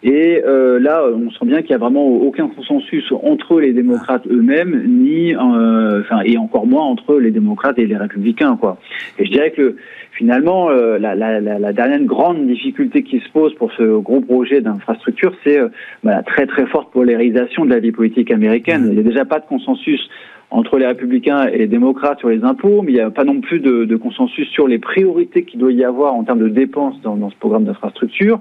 Et 0.03 0.43
euh, 0.46 0.79
là, 0.79 1.03
on 1.13 1.31
sent 1.31 1.46
bien 1.46 1.62
qu'il 1.62 1.69
n'y 1.69 1.75
a 1.75 1.79
vraiment 1.79 2.05
aucun 2.07 2.48
consensus 2.48 3.12
entre 3.24 3.60
les 3.60 3.74
démocrates 3.74 4.27
eux-mêmes, 4.27 4.84
ni, 4.88 5.16
euh, 5.36 6.01
enfin, 6.01 6.21
et 6.25 6.38
encore 6.38 6.65
moins 6.67 6.83
entre 6.83 7.19
les 7.19 7.31
démocrates 7.31 7.79
et 7.79 7.86
les 7.86 7.97
républicains, 7.97 8.57
quoi. 8.57 8.77
Et 9.19 9.25
je 9.25 9.31
dirais 9.31 9.51
que 9.51 9.75
finalement, 10.12 10.69
euh, 10.69 10.97
la, 10.97 11.15
la, 11.15 11.39
la, 11.39 11.74
dernière 11.74 12.03
grande 12.03 12.47
difficulté 12.47 13.03
qui 13.03 13.19
se 13.19 13.29
pose 13.29 13.53
pour 13.55 13.71
ce 13.74 14.00
gros 14.00 14.21
projet 14.21 14.62
d'infrastructure, 14.62 15.33
c'est 15.43 15.59
bah, 16.03 16.15
la 16.15 16.24
très 16.24 16.47
très 16.47 16.65
forte 16.65 16.91
polarisation 16.91 17.65
de 17.65 17.69
la 17.69 17.79
vie 17.79 17.91
politique 17.91 18.31
américaine. 18.31 18.83
Mmh. 18.83 18.89
Il 18.89 18.93
n'y 18.93 19.00
a 19.00 19.03
déjà 19.03 19.25
pas 19.25 19.39
de 19.39 19.45
consensus 19.45 20.09
entre 20.50 20.77
les 20.77 20.88
républicains 20.88 21.47
et 21.47 21.57
les 21.57 21.67
démocrates 21.67 22.19
sur 22.19 22.29
les 22.29 22.43
impôts, 22.43 22.81
mais 22.81 22.91
il 22.93 22.95
n'y 22.95 23.01
a 23.01 23.09
pas 23.09 23.25
non 23.25 23.41
plus 23.41 23.59
de, 23.59 23.83
de 23.83 23.95
consensus 23.97 24.47
sur 24.50 24.67
les 24.67 24.79
priorités 24.79 25.43
qu'il 25.43 25.59
doit 25.59 25.74
y 25.74 25.83
avoir 25.83 26.13
en 26.15 26.24
termes 26.24 26.39
de 26.39 26.47
dépenses 26.47 27.00
dans, 27.01 27.17
dans 27.17 27.29
ce 27.29 27.36
programme 27.36 27.65
d'infrastructure. 27.65 28.39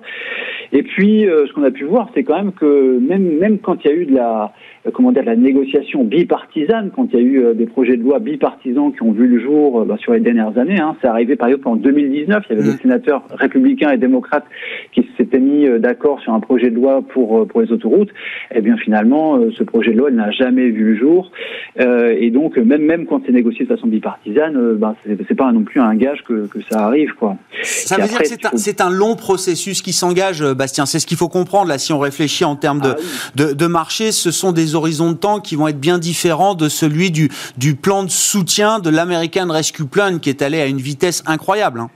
Et 0.72 0.82
puis, 0.82 1.26
euh, 1.26 1.46
ce 1.46 1.52
qu'on 1.52 1.64
a 1.64 1.72
pu 1.72 1.84
voir, 1.84 2.08
c'est 2.14 2.22
quand 2.22 2.36
même 2.36 2.52
que 2.52 2.98
même, 3.00 3.38
même 3.38 3.58
quand 3.58 3.84
il 3.84 3.88
y 3.88 3.90
a 3.92 3.96
eu 3.96 4.06
de 4.06 4.14
la, 4.14 4.44
euh, 4.44 4.50
comment 4.92 5.12
dire, 5.12 5.22
de 5.22 5.26
la 5.26 5.36
négociation 5.36 6.04
bipartisane, 6.04 6.90
quand 6.94 7.08
il 7.12 7.18
y 7.18 7.22
a 7.22 7.24
eu 7.24 7.44
euh, 7.44 7.54
des 7.54 7.66
projets 7.66 7.96
de 7.96 8.02
loi 8.02 8.18
bipartisans 8.18 8.92
qui 8.92 9.02
ont 9.02 9.12
vu 9.12 9.26
le 9.26 9.40
jour 9.40 9.84
bah, 9.84 9.96
sur 9.98 10.12
les 10.12 10.20
dernières 10.20 10.56
années, 10.58 10.80
hein, 10.80 10.96
c'est 11.00 11.08
arrivé 11.08 11.36
par 11.36 11.48
exemple 11.48 11.68
en 11.68 11.76
2019, 11.76 12.44
il 12.48 12.52
y 12.52 12.58
avait 12.58 12.68
des 12.68 12.74
mmh. 12.74 12.78
sénateurs 12.82 13.22
républicains 13.30 13.90
et 13.90 13.96
démocrates 13.98 14.46
qui 14.92 15.06
s'étaient 15.16 15.40
mis 15.40 15.66
d'accord 15.78 16.20
sur 16.20 16.32
un 16.32 16.40
projet 16.40 16.70
de 16.70 16.76
loi 16.76 17.02
pour, 17.02 17.46
pour 17.46 17.60
les 17.60 17.72
autoroutes. 17.72 18.10
Et 18.50 18.56
eh 18.56 18.60
bien 18.60 18.76
finalement, 18.76 19.38
ce 19.50 19.62
projet 19.64 19.92
de 19.92 19.98
loi 19.98 20.10
n'a 20.10 20.30
jamais 20.30 20.68
vu 20.70 20.92
le 20.92 20.96
jour. 20.96 21.30
et 21.78 22.30
donc, 22.30 22.56
même, 22.56 22.82
même 22.82 23.06
quand 23.06 23.22
c'est 23.26 23.32
négocié 23.32 23.64
de 23.64 23.74
façon 23.74 23.86
bipartisane, 23.86 24.74
bah, 24.74 24.94
c'est 25.04 25.34
pas 25.34 25.50
non 25.52 25.62
plus 25.62 25.80
un 25.80 25.94
gage 25.94 26.22
que, 26.22 26.46
que 26.46 26.58
ça 26.70 26.86
arrive. 26.86 27.12
Quoi. 27.14 27.36
Ça 27.62 27.96
veut 27.96 28.08
dire 28.08 28.18
que 28.18 28.26
c'est 28.56 28.80
un, 28.80 28.86
un 28.86 28.90
long 28.90 29.16
processus 29.16 29.82
qui 29.82 29.92
s'engage 29.92 30.42
Bastien. 30.54 30.86
C'est 30.86 30.98
ce 30.98 31.06
qu'il 31.06 31.16
faut 31.16 31.28
comprendre 31.28 31.68
là, 31.68 31.78
si 31.78 31.92
on 31.92 31.98
réfléchit 31.98 32.44
en 32.44 32.56
termes 32.56 32.80
de, 32.80 32.94
ah 32.96 33.54
de, 33.54 33.66
marché, 33.66 34.12
ce 34.12 34.30
sont 34.30 34.52
des 34.52 34.75
horizons 34.76 35.10
de 35.10 35.16
temps 35.16 35.40
qui 35.40 35.56
vont 35.56 35.66
être 35.66 35.80
bien 35.80 35.98
différents 35.98 36.54
de 36.54 36.68
celui 36.68 37.10
du, 37.10 37.30
du 37.56 37.74
plan 37.74 38.04
de 38.04 38.10
soutien 38.10 38.78
de 38.78 38.90
l'American 38.90 39.48
Rescue 39.50 39.86
Plan 39.86 40.18
qui 40.18 40.30
est 40.30 40.42
allé 40.42 40.60
à 40.60 40.66
une 40.66 40.78
vitesse 40.78 41.22
incroyable. 41.26 41.80
Hein. 41.80 41.90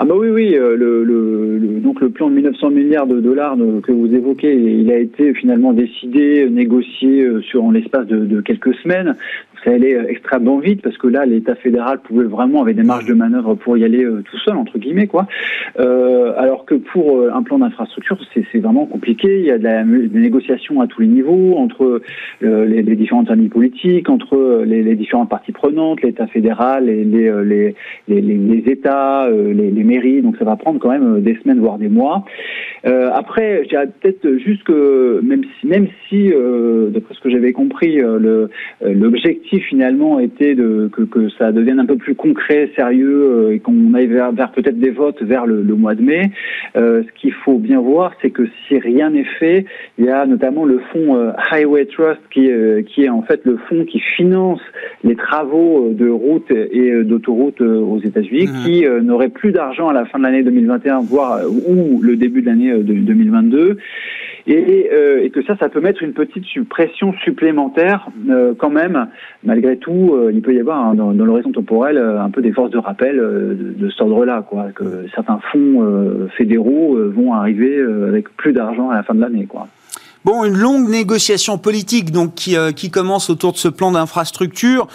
Ah 0.00 0.04
bah 0.04 0.14
oui, 0.16 0.28
oui, 0.28 0.54
euh, 0.54 0.76
le, 0.76 1.02
le, 1.02 1.80
donc 1.80 2.00
le 2.00 2.10
plan 2.10 2.30
de 2.30 2.34
1900 2.36 2.70
milliards 2.70 3.08
de 3.08 3.18
dollars 3.18 3.56
que 3.82 3.90
vous 3.90 4.14
évoquez, 4.14 4.54
il 4.54 4.92
a 4.92 4.96
été 4.96 5.34
finalement 5.34 5.72
décidé, 5.72 6.48
négocié 6.48 7.22
euh, 7.22 7.40
sur 7.42 7.64
en 7.64 7.72
l'espace 7.72 8.06
de, 8.06 8.40
quelques 8.40 8.76
semaines 8.76 9.16
ça 9.64 9.70
allait 9.70 9.94
euh, 9.94 10.08
extrêmement 10.08 10.58
vite 10.58 10.82
parce 10.82 10.96
que 10.98 11.06
là, 11.06 11.26
l'État 11.26 11.54
fédéral 11.56 12.00
pouvait 12.00 12.24
vraiment 12.24 12.62
avait 12.62 12.74
des 12.74 12.82
marges 12.82 13.06
de 13.06 13.14
manœuvre 13.14 13.54
pour 13.54 13.76
y 13.76 13.84
aller 13.84 14.04
euh, 14.04 14.22
tout 14.28 14.38
seul 14.38 14.56
entre 14.56 14.78
guillemets 14.78 15.06
quoi. 15.06 15.26
Euh, 15.78 16.32
alors 16.36 16.64
que 16.64 16.74
pour 16.74 17.22
un 17.32 17.42
plan 17.42 17.58
d'infrastructure, 17.58 18.18
c'est 18.34 18.58
vraiment 18.58 18.86
compliqué. 18.86 19.40
Il 19.40 19.46
y 19.46 19.50
a 19.50 19.58
de 19.58 19.64
la, 19.64 19.84
des 19.84 20.18
négociations 20.18 20.80
à 20.80 20.86
tous 20.86 21.00
les 21.02 21.06
niveaux 21.06 21.56
entre 21.56 22.00
les, 22.40 22.82
différentes 22.96 23.28
familles 23.28 23.48
politiques, 23.48 24.08
entre 24.08 24.62
les, 24.64 24.96
différentes 24.96 25.28
parties 25.28 25.52
prenantes, 25.52 26.02
l'État 26.02 26.26
fédéral 26.26 26.86
les, 26.86 27.74
les, 28.08 28.62
États, 28.66 29.28
les, 29.30 29.84
mairies. 29.84 30.22
Donc 30.22 30.36
ça 30.36 30.44
va 30.44 30.56
prendre 30.56 30.78
quand 30.78 30.90
même 30.90 31.20
des 31.20 31.36
semaines 31.42 31.60
voire 31.60 31.78
des 31.78 31.88
mois. 31.88 32.24
après, 32.84 33.62
je 33.64 33.68
dirais 33.68 33.88
peut-être 34.00 34.36
juste 34.38 34.64
que 34.64 35.20
même 35.22 35.42
si 35.60 35.66
même 35.66 35.88
si 36.08 36.30
d'après 36.92 37.14
ce 37.14 37.20
que 37.20 37.30
j'avais 37.30 37.52
compris, 37.52 38.00
l'objectif 38.82 39.47
finalement 39.56 40.18
était 40.20 40.54
de, 40.54 40.90
que, 40.92 41.02
que, 41.02 41.28
ça 41.30 41.52
devienne 41.52 41.80
un 41.80 41.86
peu 41.86 41.96
plus 41.96 42.14
concret, 42.14 42.70
sérieux 42.76 43.30
euh, 43.30 43.54
et 43.54 43.58
qu'on 43.58 43.94
aille 43.94 44.06
vers, 44.06 44.32
vers 44.32 44.52
peut-être 44.52 44.78
des 44.78 44.90
votes 44.90 45.22
vers 45.22 45.46
le, 45.46 45.62
le 45.62 45.74
mois 45.74 45.94
de 45.94 46.02
mai. 46.02 46.30
Euh, 46.76 47.02
ce 47.02 47.20
qu'il 47.20 47.32
faut 47.32 47.58
bien 47.58 47.80
voir, 47.80 48.12
c'est 48.20 48.30
que 48.30 48.46
si 48.66 48.78
rien 48.78 49.10
n'est 49.10 49.24
fait, 49.24 49.64
il 49.98 50.04
y 50.04 50.10
a 50.10 50.26
notamment 50.26 50.64
le 50.64 50.80
fonds 50.92 51.16
euh, 51.16 51.32
Highway 51.50 51.86
Trust 51.86 52.20
qui, 52.30 52.50
qui 52.86 53.04
est 53.04 53.08
en 53.08 53.22
fait 53.22 53.40
le 53.44 53.56
fonds 53.68 53.84
qui 53.84 54.00
finance 54.00 54.60
les 55.02 55.16
travaux 55.16 55.90
de 55.92 56.08
routes 56.08 56.50
et 56.50 57.02
d'autoroutes 57.04 57.60
aux 57.60 58.00
États-Unis, 58.00 58.46
mmh. 58.46 58.64
qui 58.64 58.84
n'aurait 59.02 59.28
plus 59.28 59.52
d'argent 59.52 59.88
à 59.88 59.92
la 59.92 60.04
fin 60.04 60.18
de 60.18 60.24
l'année 60.24 60.42
2021, 60.42 61.00
voire 61.00 61.40
ou 61.48 62.00
le 62.02 62.16
début 62.16 62.42
de 62.42 62.46
l'année 62.46 62.72
2022 62.76 63.78
et, 64.48 64.88
euh, 64.92 65.22
et, 65.22 65.30
que 65.30 65.42
ça, 65.42 65.56
ça 65.56 65.68
peut 65.68 65.80
mettre 65.80 66.02
une 66.02 66.14
petite 66.14 66.46
pression 66.68 67.12
supplémentaire 67.24 68.08
euh, 68.30 68.54
quand 68.56 68.70
même. 68.70 69.08
Malgré 69.44 69.76
tout, 69.76 70.14
euh, 70.14 70.32
il 70.32 70.42
peut 70.42 70.54
y 70.54 70.60
avoir 70.60 70.84
hein, 70.84 70.94
dans, 70.94 71.12
dans 71.12 71.24
l'horizon 71.24 71.52
temporel 71.52 71.96
un 71.96 72.30
peu 72.30 72.42
des 72.42 72.52
forces 72.52 72.70
de 72.70 72.78
rappel 72.78 73.16
de, 73.16 73.74
de, 73.76 73.90
cet 73.90 74.00
ordre-là, 74.00 74.42
quoi. 74.48 74.66
Que 74.74 75.06
certains 75.14 75.38
fonds 75.52 76.28
fédéraux 76.36 76.98
vont 77.10 77.32
arriver 77.34 77.80
avec 78.08 78.28
plus 78.36 78.52
d'argent 78.52 78.90
à 78.90 78.96
la 78.96 79.02
fin 79.02 79.14
de 79.14 79.20
l'année, 79.20 79.46
quoi. 79.46 79.68
Bon, 80.24 80.44
une 80.44 80.58
longue 80.58 80.88
négociation 80.88 81.58
politique 81.58 82.10
donc 82.10 82.34
qui, 82.34 82.56
qui 82.74 82.90
commence 82.90 83.30
autour 83.30 83.52
de 83.52 83.56
ce 83.56 83.68
plan 83.68 83.92
d'infrastructure. 83.92 84.88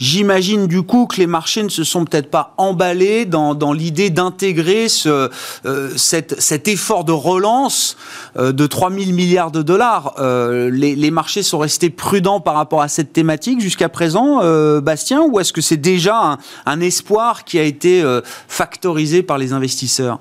J'imagine 0.00 0.66
du 0.66 0.80
coup 0.80 1.06
que 1.06 1.18
les 1.18 1.26
marchés 1.26 1.62
ne 1.62 1.68
se 1.68 1.84
sont 1.84 2.06
peut-être 2.06 2.30
pas 2.30 2.54
emballés 2.56 3.26
dans, 3.26 3.54
dans 3.54 3.74
l'idée 3.74 4.08
d'intégrer 4.08 4.88
ce, 4.88 5.30
euh, 5.66 5.90
cet, 5.96 6.68
effort 6.68 7.04
de 7.04 7.12
relance 7.12 7.98
euh, 8.38 8.52
de 8.52 8.66
3 8.66 8.90
000 8.90 9.12
milliards 9.12 9.50
de 9.50 9.60
dollars. 9.60 10.14
Euh, 10.18 10.70
les, 10.70 10.96
les, 10.96 11.10
marchés 11.10 11.42
sont 11.42 11.58
restés 11.58 11.90
prudents 11.90 12.40
par 12.40 12.54
rapport 12.54 12.80
à 12.80 12.88
cette 12.88 13.12
thématique 13.12 13.60
jusqu'à 13.60 13.90
présent, 13.90 14.40
euh, 14.42 14.80
Bastien, 14.80 15.20
ou 15.20 15.38
est-ce 15.38 15.52
que 15.52 15.60
c'est 15.60 15.76
déjà 15.76 16.16
un, 16.16 16.38
un, 16.64 16.80
espoir 16.80 17.44
qui 17.44 17.58
a 17.58 17.62
été 17.62 18.02
euh, 18.02 18.22
factorisé 18.48 19.22
par 19.22 19.36
les 19.36 19.52
investisseurs? 19.52 20.18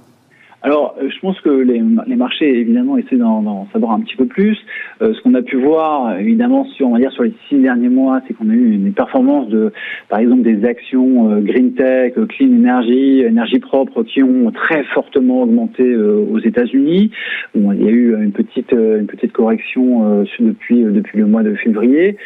Alors, 0.61 0.95
euh, 1.01 1.09
je 1.09 1.19
pense 1.19 1.39
que 1.39 1.49
les, 1.49 1.81
les 2.07 2.15
marchés, 2.15 2.59
évidemment, 2.59 2.97
essaient 2.97 3.15
d'en 3.15 3.67
savoir 3.71 3.93
un 3.93 4.01
petit 4.01 4.17
peu 4.17 4.25
plus. 4.25 4.57
Euh, 5.01 5.13
ce 5.13 5.21
qu'on 5.21 5.33
a 5.33 5.41
pu 5.41 5.55
voir, 5.55 6.19
évidemment, 6.19 6.65
sur, 6.65 6.87
on 6.87 6.93
va 6.93 6.99
dire, 6.99 7.11
sur 7.13 7.23
les 7.23 7.33
six 7.47 7.57
derniers 7.57 7.87
mois, 7.89 8.21
c'est 8.27 8.33
qu'on 8.33 8.49
a 8.49 8.53
eu 8.53 8.73
une 8.73 8.91
performance 8.91 9.47
de, 9.47 9.71
par 10.09 10.19
exemple, 10.19 10.41
des 10.41 10.65
actions 10.65 11.31
euh, 11.31 11.39
green 11.39 11.73
tech, 11.75 12.13
clean 12.29 12.51
energy, 12.53 13.21
énergie 13.21 13.59
propre, 13.59 14.03
qui 14.03 14.21
ont 14.21 14.51
très 14.51 14.83
fortement 14.93 15.43
augmenté 15.43 15.95
aux 15.95 16.39
États-Unis. 16.39 17.11
Bon, 17.55 17.71
il 17.71 17.83
y 17.83 17.87
a 17.87 17.91
eu 17.91 18.21
une 18.21 18.31
petite, 18.31 18.71
une 18.71 19.07
petite 19.07 19.31
correction 19.31 20.25
depuis, 20.39 20.83
depuis 20.83 21.19
le 21.19 21.25
mois 21.25 21.43
de 21.43 21.55
février. 21.55 22.17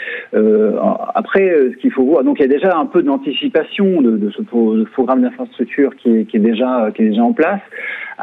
après, 1.15 1.55
ce 1.71 1.77
qu'il 1.77 1.91
faut 1.91 2.03
voir, 2.03 2.23
donc 2.23 2.39
il 2.39 2.43
y 2.43 2.45
a 2.45 2.47
déjà 2.47 2.77
un 2.77 2.85
peu 2.85 3.03
d'anticipation 3.03 4.01
de, 4.01 4.17
de, 4.17 4.31
ce 4.31 4.41
programme 4.91 5.21
d'infrastructure 5.21 5.95
qui 5.95 6.25
qui 6.25 6.37
est 6.37 6.39
déjà, 6.39 6.89
qui 6.95 7.03
est 7.03 7.09
déjà 7.09 7.23
en 7.23 7.33
place. 7.33 7.61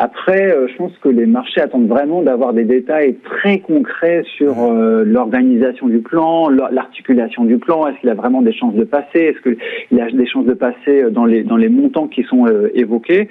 Après, 0.03 0.51
euh, 0.51 0.67
je 0.67 0.77
pense 0.79 0.97
que 1.03 1.11
les 1.11 1.27
marchés 1.27 1.61
attendent 1.61 1.87
vraiment 1.87 2.23
d'avoir 2.23 2.55
des 2.55 2.65
détails 2.65 3.17
très 3.17 3.59
concrets 3.59 4.23
sur 4.39 4.55
euh, 4.63 5.05
l'organisation 5.05 5.89
du 5.89 5.99
plan, 5.99 6.49
l'articulation 6.49 7.45
du 7.45 7.59
plan. 7.59 7.87
Est-ce 7.87 8.01
qu'il 8.01 8.09
a 8.09 8.15
vraiment 8.15 8.41
des 8.41 8.55
chances 8.55 8.73
de 8.73 8.85
passer? 8.85 9.19
Est-ce 9.21 9.43
qu'il 9.43 10.01
a 10.01 10.11
des 10.11 10.27
chances 10.27 10.47
de 10.47 10.55
passer 10.55 11.11
dans 11.11 11.27
les 11.27 11.43
dans 11.43 11.59
les 11.59 11.69
montants 11.69 12.09
qui 12.09 12.23
sont 12.23 12.47
euh, 12.47 12.71
évoqués? 12.75 13.29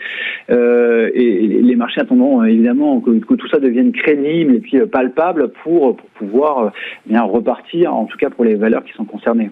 Et 0.49 1.59
les 1.63 1.75
marchés 1.75 2.01
attendront 2.01 2.43
évidemment 2.43 2.99
que, 2.99 3.17
que, 3.17 3.33
tout 3.33 3.47
ça 3.47 3.57
devienne 3.57 3.91
crédible 3.91 4.53
et 4.53 4.59
puis 4.59 4.79
palpable 4.85 5.51
pour 5.63 5.95
pour 5.95 6.09
pouvoir 6.19 6.71
bien 7.07 7.23
repartir, 7.23 7.95
en 7.95 8.05
tout 8.05 8.17
cas 8.17 8.29
pour 8.29 8.45
les 8.45 8.53
valeurs 8.53 8.83
qui 8.83 8.93
sont 8.93 9.05
concernées 9.05 9.49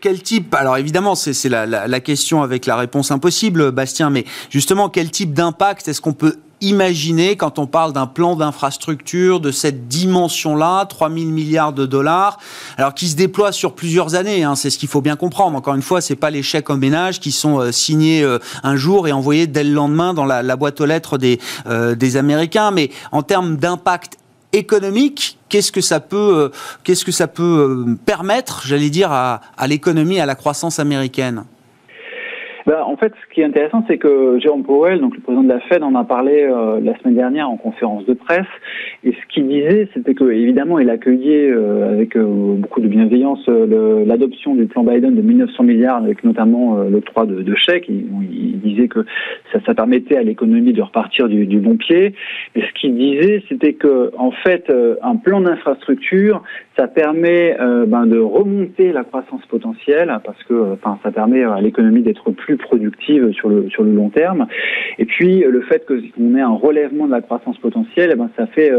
quel 0.00 0.22
type, 0.22 0.54
alors 0.54 0.76
évidemment 0.76 1.14
c'est 1.14 1.48
la, 1.48 1.66
la, 1.66 1.86
la, 1.86 2.00
question 2.00 2.42
avec 2.42 2.66
la 2.66 2.76
réponse 2.76 3.10
impossible, 3.10 3.70
Bastien, 3.70 4.10
mais 4.10 4.24
justement 4.50 4.88
quel 4.88 5.10
type 5.10 5.32
d'impact 5.32 5.88
est-ce 5.88 6.00
qu'on 6.00 6.12
peut 6.12 6.36
imaginer 6.60 7.36
quand 7.36 7.58
on 7.58 7.66
parle 7.66 7.92
d'un 7.92 8.06
plan 8.06 8.36
d'infrastructure 8.36 9.40
de 9.40 9.50
cette 9.50 9.88
dimension-là, 9.88 10.86
3 10.86 11.10
000 11.10 11.26
milliards 11.26 11.72
de 11.72 11.86
dollars, 11.86 12.38
alors 12.76 12.94
qui 12.94 13.08
se 13.08 13.16
déploie 13.16 13.52
sur 13.52 13.74
plusieurs 13.74 14.14
années, 14.14 14.42
hein, 14.42 14.56
c'est 14.56 14.70
ce 14.70 14.78
qu'il 14.78 14.88
faut 14.88 15.00
bien 15.00 15.16
comprendre. 15.16 15.56
Encore 15.56 15.74
une 15.74 15.82
fois, 15.82 16.00
c'est 16.00 16.16
pas 16.16 16.30
les 16.30 16.42
chèques 16.42 16.70
en 16.70 16.76
ménage 16.76 17.20
qui 17.20 17.32
sont 17.32 17.60
euh, 17.60 17.72
signés 17.72 18.22
euh, 18.22 18.38
un 18.62 18.76
jour 18.76 19.06
et 19.08 19.12
envoyés 19.12 19.46
dès 19.46 19.64
le 19.64 19.72
lendemain 19.72 20.14
dans 20.14 20.24
la, 20.24 20.42
la 20.42 20.56
boîte 20.56 20.80
aux 20.80 20.86
lettres 20.86 21.18
des, 21.18 21.38
euh, 21.66 21.94
des 21.94 22.16
Américains, 22.16 22.70
mais 22.70 22.90
en 23.12 23.22
termes 23.22 23.56
d'impact 23.56 24.18
économique, 24.52 25.37
qu'est-ce 25.48 25.72
que 25.72 25.80
ça 25.80 26.00
peut, 26.00 26.16
euh, 26.16 26.48
qu'est-ce 26.84 27.04
que 27.04 27.12
ça 27.12 27.26
peut 27.26 27.42
euh, 27.88 27.94
permettre, 28.06 28.66
j'allais 28.66 28.90
dire, 28.90 29.12
à, 29.12 29.40
à 29.56 29.66
l'économie, 29.66 30.20
à 30.20 30.26
la 30.26 30.34
croissance 30.34 30.78
américaine? 30.78 31.44
Bah, 32.68 32.84
en 32.86 32.98
fait, 32.98 33.14
ce 33.14 33.34
qui 33.34 33.40
est 33.40 33.44
intéressant, 33.44 33.82
c'est 33.88 33.96
que 33.96 34.38
Jérôme 34.40 34.62
Powell, 34.62 35.00
donc 35.00 35.14
le 35.14 35.22
président 35.22 35.42
de 35.42 35.48
la 35.48 35.58
Fed, 35.60 35.82
en 35.82 35.94
a 35.94 36.04
parlé 36.04 36.42
euh, 36.42 36.80
la 36.82 36.94
semaine 36.98 37.14
dernière 37.14 37.48
en 37.48 37.56
conférence 37.56 38.04
de 38.04 38.12
presse. 38.12 38.44
Et 39.04 39.12
ce 39.12 39.32
qu'il 39.32 39.48
disait, 39.48 39.88
c'était 39.94 40.12
que 40.12 40.30
évidemment, 40.30 40.78
il 40.78 40.90
accueillait 40.90 41.48
euh, 41.48 41.90
avec 41.90 42.14
euh, 42.14 42.26
beaucoup 42.26 42.82
de 42.82 42.88
bienveillance 42.88 43.48
l'adoption 43.48 44.54
du 44.54 44.66
plan 44.66 44.84
Biden 44.84 45.14
de 45.14 45.22
1900 45.22 45.62
milliards, 45.62 45.96
avec 45.96 46.22
notamment 46.24 46.76
l'octroi 46.90 47.24
de, 47.24 47.40
de, 47.40 47.54
chèques. 47.54 47.88
Il, 47.88 48.60
disait 48.60 48.88
que 48.88 49.06
ça, 49.50 49.60
ça 49.64 49.74
permettait 49.74 50.18
à 50.18 50.22
l'économie 50.22 50.74
de 50.74 50.82
repartir 50.82 51.28
du, 51.28 51.46
du, 51.46 51.60
bon 51.60 51.78
pied. 51.78 52.12
Et 52.54 52.60
ce 52.60 52.72
qu'il 52.78 52.96
disait, 52.96 53.42
c'était 53.48 53.72
que 53.72 54.10
en 54.18 54.30
fait, 54.30 54.70
un 55.00 55.16
plan 55.16 55.40
d'infrastructure, 55.40 56.42
ça 56.76 56.86
permet 56.86 57.56
ben, 57.86 58.06
de 58.06 58.18
remonter 58.18 58.92
la 58.92 59.04
croissance 59.04 59.44
potentielle 59.46 60.12
parce 60.24 60.42
que, 60.44 60.74
enfin, 60.74 60.98
ça 61.02 61.10
permet 61.10 61.44
à 61.44 61.60
l'économie 61.60 62.02
d'être 62.02 62.30
plus 62.30 62.57
productive 62.58 63.32
sur 63.32 63.48
le 63.48 63.68
sur 63.70 63.82
le 63.82 63.92
long 63.92 64.10
terme. 64.10 64.46
Et 64.98 65.04
puis 65.04 65.40
le 65.40 65.60
fait 65.62 65.84
que 65.86 65.94
qu'on 66.12 66.36
ait 66.36 66.40
un 66.40 66.54
relèvement 66.54 67.06
de 67.06 67.12
la 67.12 67.20
croissance 67.20 67.58
potentielle, 67.58 68.10
eh 68.12 68.16
ben, 68.16 68.30
ça 68.36 68.46
fait 68.46 68.72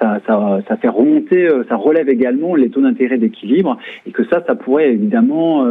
ça, 0.00 0.20
ça, 0.26 0.60
ça 0.68 0.76
fait 0.76 0.88
remonter, 0.88 1.48
ça 1.68 1.76
relève 1.76 2.08
également 2.08 2.54
les 2.54 2.70
taux 2.70 2.80
d'intérêt 2.80 3.18
d'équilibre 3.18 3.78
et 4.06 4.10
que 4.10 4.24
ça, 4.24 4.42
ça 4.46 4.54
pourrait 4.54 4.92
évidemment 4.92 5.66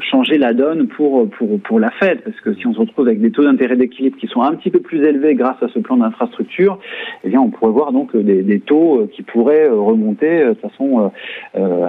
changer 0.00 0.38
la 0.38 0.52
donne 0.52 0.88
pour 0.88 1.28
pour 1.30 1.60
pour 1.60 1.80
la 1.80 1.90
Fed 1.90 2.20
parce 2.22 2.40
que 2.40 2.54
si 2.54 2.66
on 2.66 2.74
se 2.74 2.80
retrouve 2.80 3.06
avec 3.06 3.20
des 3.20 3.30
taux 3.30 3.44
d'intérêt 3.44 3.76
d'équilibre 3.76 4.16
qui 4.18 4.26
sont 4.26 4.42
un 4.42 4.54
petit 4.54 4.70
peu 4.70 4.80
plus 4.80 5.04
élevés 5.04 5.34
grâce 5.34 5.62
à 5.62 5.68
ce 5.68 5.78
plan 5.78 5.96
d'infrastructure, 5.96 6.78
eh 7.24 7.28
bien 7.28 7.40
on 7.40 7.50
pourrait 7.50 7.72
voir 7.72 7.92
donc 7.92 8.16
des, 8.16 8.42
des 8.42 8.60
taux 8.60 9.08
qui 9.12 9.22
pourraient 9.22 9.68
remonter 9.68 10.44
de 10.44 10.54
façon 10.54 11.10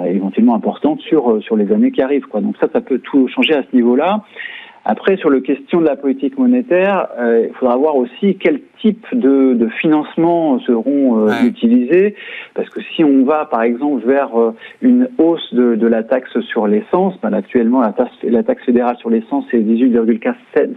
éventuellement 0.07 0.55
importante 0.55 1.01
sur 1.01 1.41
sur 1.43 1.55
les 1.55 1.71
années 1.71 1.91
qui 1.91 2.01
arrivent. 2.01 2.27
Quoi. 2.27 2.41
Donc 2.41 2.55
ça, 2.59 2.67
ça 2.71 2.81
peut 2.81 2.99
tout 2.99 3.27
changer 3.27 3.53
à 3.53 3.63
ce 3.63 3.75
niveau-là. 3.75 4.23
Après, 4.85 5.15
sur 5.15 5.29
la 5.29 5.39
question 5.39 5.79
de 5.79 5.85
la 5.85 5.95
politique 5.95 6.37
monétaire, 6.37 7.07
euh, 7.17 7.47
il 7.47 7.53
faudra 7.55 7.77
voir 7.77 7.95
aussi 7.95 8.37
quel 8.37 8.59
de, 8.91 9.53
de 9.53 9.67
financement 9.81 10.59
seront 10.59 11.27
euh, 11.27 11.31
utilisés 11.45 12.15
Parce 12.53 12.69
que 12.69 12.81
si 12.95 13.03
on 13.03 13.23
va, 13.23 13.45
par 13.45 13.63
exemple, 13.63 14.05
vers 14.05 14.37
euh, 14.37 14.51
une 14.81 15.07
hausse 15.17 15.53
de, 15.53 15.75
de, 15.75 15.87
la 15.87 16.03
taxe 16.03 16.39
sur 16.41 16.67
l'essence, 16.67 17.15
ben, 17.21 17.33
actuellement, 17.33 17.81
la 17.81 17.93
taxe, 17.93 18.11
la 18.23 18.43
taxe 18.43 18.63
fédérale 18.65 18.97
sur 18.97 19.09
l'essence, 19.09 19.45
c'est 19.51 19.59
18,4 19.59 20.35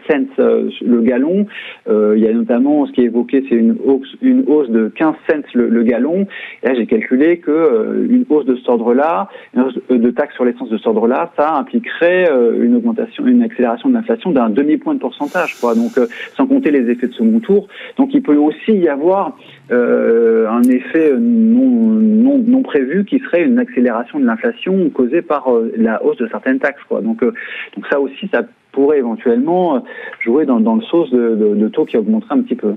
cents 0.08 0.16
euh, 0.38 0.70
le 0.84 1.00
gallon. 1.02 1.46
il 1.88 2.18
y 2.18 2.28
a 2.28 2.32
notamment, 2.32 2.86
ce 2.86 2.92
qui 2.92 3.02
est 3.02 3.06
évoqué, 3.06 3.44
c'est 3.48 3.56
une 3.56 3.76
hausse, 3.84 4.16
une 4.22 4.44
hausse 4.46 4.70
de 4.70 4.88
15 4.88 5.14
cents 5.28 5.36
le, 5.54 5.68
le 5.68 5.82
gallon. 5.82 6.26
Et 6.62 6.68
là, 6.68 6.74
j'ai 6.74 6.86
calculé 6.86 7.38
que 7.38 8.06
une 8.08 8.24
hausse 8.28 8.46
de 8.46 8.56
cet 8.56 8.68
ordre-là, 8.68 9.28
de 9.90 10.10
taxe 10.10 10.34
sur 10.34 10.44
l'essence 10.44 10.68
de 10.70 10.76
cet 10.76 10.86
ordre-là, 10.86 11.32
ça 11.36 11.54
impliquerait 11.56 12.28
une 12.60 12.76
augmentation, 12.76 13.26
une 13.26 13.42
accélération 13.42 13.88
de 13.88 13.94
l'inflation 13.94 14.30
d'un 14.30 14.50
demi-point 14.50 14.94
de 14.94 15.00
pourcentage. 15.00 15.58
Quoi. 15.60 15.74
Donc, 15.74 15.92
sans 16.36 16.46
compter 16.46 16.70
les 16.70 16.90
effets 16.90 17.08
de 17.08 17.12
second 17.12 17.40
tour. 17.40 17.68
Donc 17.96 18.12
il 18.12 18.22
peut 18.22 18.36
aussi 18.36 18.72
y 18.72 18.88
avoir 18.88 19.36
euh, 19.70 20.48
un 20.48 20.62
effet 20.62 21.12
non, 21.18 22.38
non, 22.38 22.62
prévu 22.62 23.04
qui 23.04 23.18
serait 23.20 23.44
une 23.44 23.58
accélération 23.58 24.20
de 24.20 24.26
l'inflation 24.26 24.90
causée 24.90 25.22
par 25.22 25.52
euh, 25.52 25.72
la 25.76 26.04
hausse 26.04 26.18
de 26.18 26.28
certaines 26.28 26.58
taxes. 26.58 26.82
Quoi. 26.88 27.00
Donc, 27.00 27.22
euh, 27.22 27.32
donc 27.74 27.86
ça 27.90 28.00
aussi, 28.00 28.28
ça 28.32 28.42
pourrait 28.72 28.98
éventuellement 28.98 29.82
jouer 30.20 30.44
dans, 30.44 30.58
le 30.58 31.10
de, 31.10 31.34
de, 31.34 31.54
de 31.54 31.68
taux 31.68 31.86
qui 31.86 31.96
augmenterait 31.96 32.34
un 32.34 32.42
petit 32.42 32.56
peu. 32.56 32.74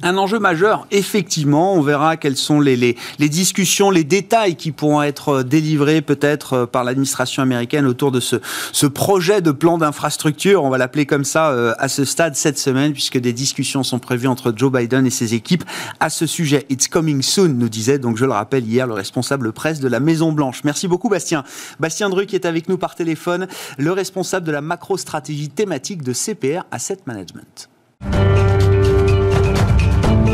Un 0.00 0.16
enjeu 0.16 0.38
majeur, 0.38 0.86
effectivement, 0.90 1.74
on 1.74 1.82
verra 1.82 2.16
quelles 2.16 2.38
sont 2.38 2.60
les, 2.60 2.96
discussions, 3.18 3.90
les 3.90 4.04
détails 4.04 4.56
qui 4.56 4.72
pourront 4.72 5.02
être 5.02 5.28
euh, 5.28 5.42
délivrés 5.42 6.00
peut-être 6.00 6.52
euh, 6.54 6.66
par 6.66 6.82
l'administration 6.82 7.42
américaine 7.42 7.84
autour 7.84 8.10
de 8.10 8.18
ce, 8.18 8.36
ce 8.72 8.86
projet 8.86 9.42
de 9.42 9.50
plan 9.50 9.76
d'infrastructure, 9.76 10.64
on 10.64 10.70
va 10.70 10.78
l'appeler 10.78 11.04
comme 11.04 11.24
ça, 11.24 11.50
euh, 11.50 11.74
à 11.78 11.88
ce 11.88 12.06
stade 12.06 12.36
cette 12.36 12.58
semaine, 12.58 12.94
puisque 12.94 13.18
des 13.18 13.34
discussions 13.34 13.82
sont 13.82 13.98
prévues 13.98 14.28
entre 14.28 14.54
Joe 14.56 14.72
Biden 14.72 15.04
et 15.04 15.10
ses 15.10 15.34
équipes 15.34 15.64
à 16.00 16.08
ce 16.08 16.26
sujet. 16.26 16.64
It's 16.70 16.88
coming 16.88 17.20
soon, 17.20 17.48
nous 17.48 17.68
disait, 17.68 17.98
donc 17.98 18.16
je 18.16 18.24
le 18.24 18.32
rappelle 18.32 18.66
hier, 18.66 18.86
le 18.86 18.94
responsable 18.94 19.52
presse 19.52 19.80
de 19.80 19.88
la 19.88 20.00
Maison-Blanche. 20.00 20.62
Merci 20.64 20.88
beaucoup, 20.88 21.10
Bastien. 21.10 21.44
Bastien 21.80 22.08
Druc 22.08 22.32
est 22.32 22.46
avec 22.46 22.68
nous 22.70 22.78
par 22.78 22.94
téléphone, 22.94 23.46
le 23.76 23.92
responsable 23.92 24.46
de 24.46 24.52
la 24.52 24.62
macro-stratégie 24.62 25.50
thématique 25.50 26.02
de 26.02 26.14
CPR 26.14 26.64
Asset 26.70 27.00
Management. 27.04 27.68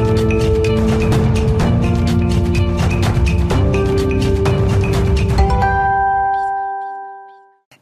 me. 0.05 0.28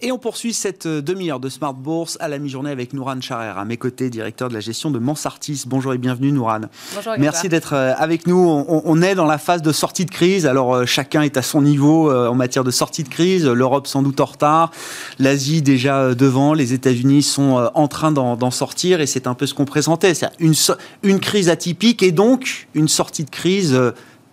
Et 0.07 0.13
on 0.13 0.19
poursuit 0.19 0.55
cette 0.55 0.87
euh, 0.87 1.03
demi-heure 1.03 1.41
de 1.41 1.49
Smart 1.49 1.75
Bourse 1.75 2.17
à 2.21 2.29
la 2.29 2.39
mi-journée 2.39 2.71
avec 2.71 2.93
Nouran 2.93 3.21
Charer, 3.21 3.49
à 3.49 3.65
mes 3.65 3.77
côtés, 3.77 4.09
directeur 4.09 4.49
de 4.49 4.55
la 4.55 4.61
gestion 4.61 4.93
de 4.93 5.01
Mansartis. 5.01 5.65
Bonjour 5.67 5.93
et 5.95 5.99
bienvenue 5.99 6.31
Nouran. 6.31 6.61
Bonjour. 6.95 7.15
Merci 7.19 7.49
d'être 7.49 7.73
euh, 7.73 7.93
avec 7.99 8.29
nous. 8.29 8.39
On, 8.39 9.03
est 9.03 9.17
dans 9.17 9.25
la 9.27 9.39
phase 9.39 9.63
de 9.63 9.73
sortie 9.73 10.05
de 10.05 10.13
crise. 10.13 10.47
Alors 10.47 10.77
euh, 10.77 10.87
chacun 10.87 11.23
est 11.23 11.37
à 11.37 11.43
son 11.43 11.61
niveau 11.61 12.09
en 12.13 12.37
matière 12.37 12.63
de 12.63 12.71
sortie 12.71 13.03
de 13.03 13.09
crise. 13.09 13.47
L'Europe 13.47 13.89
sans 13.89 14.01
doute 14.03 14.21
en 14.21 14.27
retard, 14.27 14.71
l'Asie 15.19 15.61
déjà 15.61 16.15
devant, 16.15 16.55
les 16.55 16.73
États-Unis 16.73 17.25
sont 17.25 17.69
en 17.75 17.89
train 17.89 18.13
d'en 18.13 18.51
sortir 18.53 19.01
et 19.01 19.07
c'est 19.07 19.27
un 19.27 19.35
peu 19.35 19.47
ce 19.47 19.55
qu'on 19.55 19.65
présentait. 19.65 20.15
C'est 20.15 20.29
une, 20.39 20.55
une 21.03 21.19
crise 21.19 21.49
atypique 21.49 22.05
et 22.05 22.13
donc 22.13 22.69
une 22.75 22.87
sortie 22.87 23.25
de 23.25 23.31
crise 23.31 23.77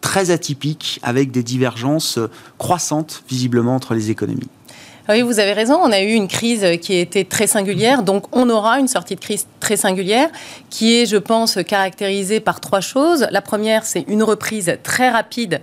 très 0.01 0.29
atypique 0.29 0.99
avec 1.01 1.31
des 1.31 1.41
divergences 1.41 2.19
croissantes 2.59 3.23
visiblement 3.27 3.75
entre 3.75 3.95
les 3.95 4.11
économies. 4.11 4.49
Oui, 5.09 5.21
vous 5.21 5.39
avez 5.39 5.51
raison. 5.51 5.75
On 5.81 5.91
a 5.91 6.01
eu 6.01 6.13
une 6.13 6.29
crise 6.29 6.65
qui 6.81 6.95
été 6.95 7.25
très 7.25 7.45
singulière. 7.45 8.03
Donc, 8.03 8.25
on 8.31 8.49
aura 8.49 8.79
une 8.79 8.87
sortie 8.87 9.15
de 9.15 9.19
crise 9.19 9.47
très 9.59 9.75
singulière 9.75 10.29
qui 10.69 10.95
est, 10.95 11.05
je 11.05 11.17
pense, 11.17 11.59
caractérisée 11.67 12.39
par 12.39 12.61
trois 12.61 12.79
choses. 12.79 13.27
La 13.29 13.41
première, 13.41 13.83
c'est 13.85 14.05
une 14.07 14.23
reprise 14.23 14.77
très 14.81 15.09
rapide 15.09 15.59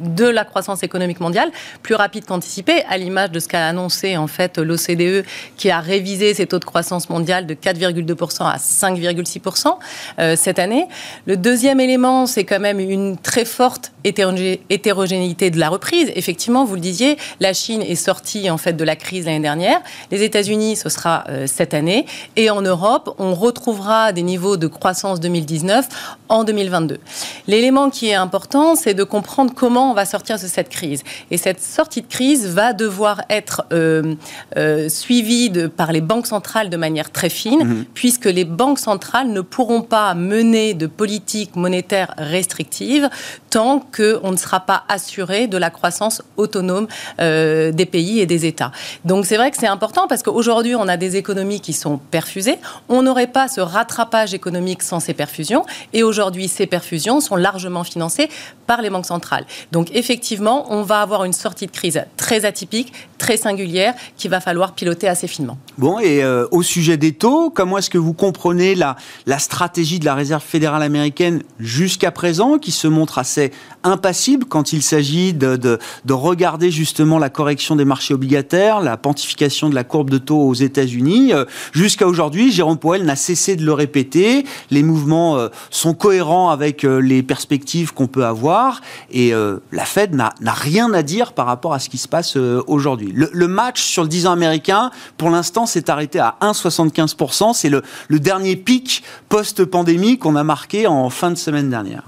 de 0.00 0.24
la 0.24 0.44
croissance 0.44 0.82
économique 0.82 1.20
mondiale, 1.20 1.50
plus 1.82 1.94
rapide 1.94 2.24
qu'anticipé, 2.24 2.82
à 2.88 2.98
l'image 2.98 3.30
de 3.30 3.40
ce 3.40 3.48
qu'a 3.48 3.66
annoncé 3.66 4.16
en 4.16 4.26
fait 4.26 4.58
l'OCDE, 4.58 5.24
qui 5.56 5.70
a 5.70 5.80
révisé 5.80 6.34
ses 6.34 6.46
taux 6.46 6.58
de 6.58 6.64
croissance 6.64 7.08
mondiale 7.08 7.46
de 7.46 7.54
4,2% 7.54 8.44
à 8.44 8.56
5,6% 8.56 9.76
euh, 10.18 10.36
cette 10.36 10.58
année. 10.58 10.86
Le 11.26 11.36
deuxième 11.36 11.80
élément, 11.80 12.26
c'est 12.26 12.44
quand 12.44 12.60
même 12.60 12.80
une 12.80 13.16
très 13.16 13.44
forte 13.44 13.92
hétérogénéité 14.04 15.50
de 15.50 15.58
la 15.58 15.68
reprise. 15.68 16.10
Effectivement, 16.14 16.64
vous 16.64 16.74
le 16.74 16.80
disiez, 16.80 17.16
la 17.40 17.52
Chine 17.52 17.82
est 17.82 17.94
sortie 17.94 18.50
en 18.50 18.58
fait 18.58 18.72
de 18.72 18.84
la 18.84 18.96
crise 18.96 19.26
l'année 19.26 19.40
dernière. 19.40 19.80
Les 20.10 20.22
États-Unis, 20.22 20.76
ce 20.76 20.88
sera 20.88 21.24
euh, 21.28 21.46
cette 21.46 21.74
année, 21.74 22.06
et 22.36 22.50
en 22.50 22.62
Europe, 22.62 23.14
on 23.18 23.34
retrouvera 23.34 24.12
des 24.12 24.22
niveaux 24.22 24.56
de 24.56 24.66
croissance 24.66 25.20
2019 25.20 25.88
en 26.28 26.44
2022. 26.44 26.98
L'élément 27.46 27.90
qui 27.90 28.08
est 28.08 28.14
important, 28.14 28.74
c'est 28.74 28.94
de 28.94 29.04
comprendre 29.04 29.52
comment 29.54 29.89
on 29.90 29.94
va 29.94 30.04
sortir 30.04 30.36
de 30.36 30.46
cette 30.46 30.68
crise. 30.68 31.02
Et 31.30 31.36
cette 31.36 31.60
sortie 31.60 32.02
de 32.02 32.06
crise 32.06 32.46
va 32.48 32.72
devoir 32.72 33.22
être 33.28 33.64
euh, 33.72 34.14
euh, 34.56 34.88
suivie 34.88 35.50
de, 35.50 35.66
par 35.66 35.92
les 35.92 36.00
banques 36.00 36.26
centrales 36.26 36.70
de 36.70 36.76
manière 36.76 37.10
très 37.10 37.28
fine, 37.28 37.64
mhm. 37.64 37.84
puisque 37.94 38.26
les 38.26 38.44
banques 38.44 38.78
centrales 38.78 39.28
ne 39.28 39.40
pourront 39.40 39.82
pas 39.82 40.14
mener 40.14 40.74
de 40.74 40.86
politique 40.86 41.56
monétaire 41.56 42.14
restrictive 42.16 43.08
tant 43.50 43.84
qu'on 43.94 44.30
ne 44.30 44.36
sera 44.36 44.60
pas 44.60 44.84
assuré 44.88 45.48
de 45.48 45.58
la 45.58 45.70
croissance 45.70 46.22
autonome 46.36 46.86
euh, 47.20 47.72
des 47.72 47.86
pays 47.86 48.20
et 48.20 48.26
des 48.26 48.46
États. 48.46 48.70
Donc 49.04 49.26
c'est 49.26 49.36
vrai 49.36 49.50
que 49.50 49.56
c'est 49.58 49.66
important 49.66 50.06
parce 50.08 50.22
qu'aujourd'hui, 50.22 50.76
on 50.76 50.86
a 50.88 50.96
des 50.96 51.16
économies 51.16 51.60
qui 51.60 51.72
sont 51.72 51.98
perfusées. 51.98 52.58
On 52.88 53.02
n'aurait 53.02 53.26
pas 53.26 53.48
ce 53.48 53.60
rattrapage 53.60 54.34
économique 54.34 54.82
sans 54.82 55.00
ces 55.00 55.14
perfusions. 55.14 55.64
Et 55.92 56.02
aujourd'hui, 56.02 56.48
ces 56.48 56.66
perfusions 56.66 57.20
sont 57.20 57.36
largement 57.36 57.84
financées 57.84 58.28
par 58.66 58.82
les 58.82 58.90
banques 58.90 59.06
centrales. 59.06 59.44
Donc 59.72 59.88
effectivement, 59.94 60.72
on 60.72 60.82
va 60.82 61.00
avoir 61.02 61.24
une 61.24 61.32
sortie 61.32 61.66
de 61.66 61.72
crise 61.72 62.00
très 62.16 62.44
atypique, 62.44 62.92
très 63.18 63.36
singulière, 63.36 63.94
qu'il 64.16 64.30
va 64.30 64.40
falloir 64.40 64.74
piloter 64.74 65.08
assez 65.08 65.26
finement. 65.26 65.58
Bon, 65.76 65.98
et 65.98 66.22
euh, 66.22 66.46
au 66.52 66.62
sujet 66.62 66.96
des 66.96 67.12
taux, 67.12 67.50
comment 67.50 67.78
est-ce 67.78 67.90
que 67.90 67.98
vous 67.98 68.12
comprenez 68.12 68.76
la, 68.76 68.96
la 69.26 69.40
stratégie 69.40 69.98
de 69.98 70.04
la 70.04 70.14
Réserve 70.14 70.42
fédérale 70.42 70.82
américaine 70.82 71.42
jusqu'à 71.58 72.12
présent, 72.12 72.58
qui 72.58 72.70
se 72.70 72.86
montre 72.86 73.18
assez 73.18 73.39
impassible 73.82 74.44
quand 74.46 74.72
il 74.72 74.82
s'agit 74.82 75.32
de, 75.32 75.56
de, 75.56 75.78
de, 76.04 76.12
regarder 76.12 76.70
justement 76.70 77.18
la 77.18 77.30
correction 77.30 77.76
des 77.76 77.84
marchés 77.84 78.14
obligataires, 78.14 78.80
la 78.80 78.96
pontification 78.96 79.68
de 79.68 79.74
la 79.74 79.84
courbe 79.84 80.10
de 80.10 80.18
taux 80.18 80.40
aux 80.40 80.54
États-Unis. 80.54 81.32
Euh, 81.32 81.44
jusqu'à 81.72 82.06
aujourd'hui, 82.06 82.52
Jérôme 82.52 82.78
Powell 82.78 83.04
n'a 83.04 83.16
cessé 83.16 83.56
de 83.56 83.64
le 83.64 83.72
répéter. 83.72 84.44
Les 84.70 84.82
mouvements 84.82 85.38
euh, 85.38 85.48
sont 85.70 85.94
cohérents 85.94 86.50
avec 86.50 86.82
les 86.82 87.22
perspectives 87.22 87.92
qu'on 87.94 88.06
peut 88.06 88.24
avoir. 88.24 88.80
Et 89.10 89.32
la 89.72 89.84
Fed 89.84 90.14
n'a 90.14 90.32
rien 90.52 90.92
à 90.92 91.02
dire 91.02 91.32
par 91.32 91.46
rapport 91.46 91.72
à 91.72 91.78
ce 91.78 91.88
qui 91.88 91.98
se 91.98 92.08
passe 92.08 92.36
euh, 92.36 92.62
aujourd'hui. 92.66 93.12
Le, 93.14 93.48
match 93.48 93.82
sur 93.82 94.02
le 94.02 94.08
10 94.08 94.26
ans 94.26 94.32
américain, 94.32 94.90
pour 95.16 95.30
l'instant, 95.30 95.66
s'est 95.66 95.90
arrêté 95.90 96.18
à 96.18 96.36
1,75%. 96.40 97.54
C'est 97.54 97.68
le, 97.68 97.82
le 98.08 98.20
dernier 98.20 98.56
pic 98.56 99.02
post-pandémie 99.28 100.18
qu'on 100.18 100.36
a 100.36 100.44
marqué 100.44 100.86
en 100.86 101.10
fin 101.10 101.30
de 101.30 101.36
semaine 101.36 101.70
dernière. 101.70 102.02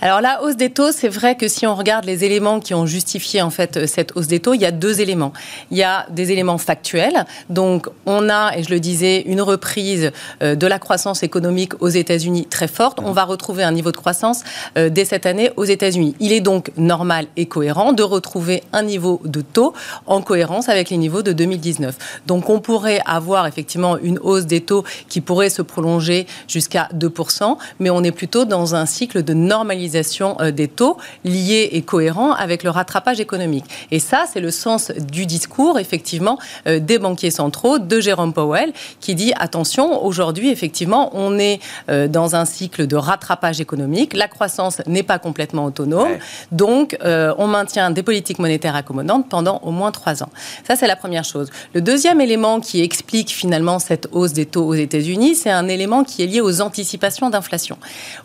Alors 0.00 0.20
la 0.20 0.42
hausse 0.42 0.56
des 0.56 0.70
c'est 0.92 1.08
vrai 1.08 1.36
que 1.36 1.48
si 1.48 1.66
on 1.66 1.74
regarde 1.74 2.04
les 2.04 2.24
éléments 2.24 2.60
qui 2.60 2.74
ont 2.74 2.86
justifié 2.86 3.42
en 3.42 3.50
fait 3.50 3.86
cette 3.86 4.16
hausse 4.16 4.26
des 4.26 4.40
taux, 4.40 4.54
il 4.54 4.60
y 4.60 4.64
a 4.64 4.70
deux 4.70 5.00
éléments. 5.00 5.32
Il 5.70 5.78
y 5.78 5.82
a 5.82 6.06
des 6.10 6.32
éléments 6.32 6.58
factuels. 6.58 7.24
Donc 7.48 7.88
on 8.06 8.28
a, 8.28 8.56
et 8.56 8.62
je 8.62 8.70
le 8.70 8.80
disais, 8.80 9.22
une 9.22 9.40
reprise 9.40 10.10
euh, 10.42 10.54
de 10.54 10.66
la 10.66 10.78
croissance 10.78 11.22
économique 11.22 11.80
aux 11.80 11.88
États-Unis 11.88 12.46
très 12.46 12.68
forte. 12.68 12.98
On 13.02 13.12
va 13.12 13.24
retrouver 13.24 13.62
un 13.62 13.72
niveau 13.72 13.92
de 13.92 13.96
croissance 13.96 14.42
euh, 14.76 14.88
dès 14.88 15.04
cette 15.04 15.26
année 15.26 15.50
aux 15.56 15.64
États-Unis. 15.64 16.14
Il 16.20 16.32
est 16.32 16.40
donc 16.40 16.72
normal 16.76 17.26
et 17.36 17.46
cohérent 17.46 17.92
de 17.92 18.02
retrouver 18.02 18.62
un 18.72 18.82
niveau 18.82 19.20
de 19.24 19.40
taux 19.40 19.74
en 20.06 20.22
cohérence 20.22 20.68
avec 20.68 20.90
les 20.90 20.96
niveaux 20.96 21.22
de 21.22 21.32
2019. 21.32 22.22
Donc 22.26 22.50
on 22.50 22.60
pourrait 22.60 23.00
avoir 23.06 23.46
effectivement 23.46 23.96
une 23.98 24.18
hausse 24.18 24.46
des 24.46 24.60
taux 24.60 24.84
qui 25.08 25.20
pourrait 25.20 25.50
se 25.50 25.62
prolonger 25.62 26.26
jusqu'à 26.48 26.88
2%, 26.94 27.56
mais 27.80 27.90
on 27.90 28.02
est 28.02 28.12
plutôt 28.12 28.44
dans 28.44 28.74
un 28.74 28.86
cycle 28.86 29.22
de 29.22 29.34
normalisation 29.34 30.36
euh, 30.40 30.50
des 30.50 30.63
des 30.64 30.68
taux 30.68 30.96
liés 31.24 31.68
et 31.72 31.82
cohérents 31.82 32.32
avec 32.32 32.62
le 32.62 32.70
rattrapage 32.70 33.20
économique. 33.20 33.66
Et 33.90 33.98
ça, 33.98 34.24
c'est 34.30 34.40
le 34.40 34.50
sens 34.50 34.90
du 35.12 35.26
discours, 35.26 35.78
effectivement, 35.78 36.38
euh, 36.66 36.78
des 36.78 36.98
banquiers 36.98 37.30
centraux, 37.30 37.78
de 37.78 38.00
Jérôme 38.00 38.32
Powell, 38.32 38.72
qui 39.00 39.14
dit 39.14 39.32
attention, 39.36 40.04
aujourd'hui, 40.04 40.48
effectivement, 40.50 41.10
on 41.12 41.38
est 41.38 41.60
euh, 41.90 42.08
dans 42.08 42.34
un 42.34 42.46
cycle 42.46 42.86
de 42.86 42.96
rattrapage 42.96 43.60
économique. 43.60 44.14
La 44.14 44.28
croissance 44.28 44.80
n'est 44.86 45.02
pas 45.02 45.18
complètement 45.18 45.64
autonome. 45.66 46.14
Donc, 46.50 46.96
euh, 47.04 47.34
on 47.36 47.46
maintient 47.46 47.90
des 47.90 48.02
politiques 48.02 48.38
monétaires 48.38 48.76
accommodantes 48.76 49.28
pendant 49.28 49.60
au 49.62 49.70
moins 49.70 49.92
trois 49.92 50.22
ans. 50.22 50.30
Ça, 50.66 50.76
c'est 50.76 50.86
la 50.86 50.96
première 50.96 51.24
chose. 51.24 51.50
Le 51.74 51.80
deuxième 51.80 52.20
élément 52.20 52.60
qui 52.60 52.80
explique 52.82 53.30
finalement 53.30 53.78
cette 53.78 54.08
hausse 54.12 54.32
des 54.32 54.46
taux 54.46 54.66
aux 54.66 54.74
États-Unis, 54.74 55.34
c'est 55.34 55.50
un 55.50 55.68
élément 55.68 56.04
qui 56.04 56.22
est 56.22 56.26
lié 56.26 56.40
aux 56.40 56.60
anticipations 56.62 57.28
d'inflation. 57.28 57.76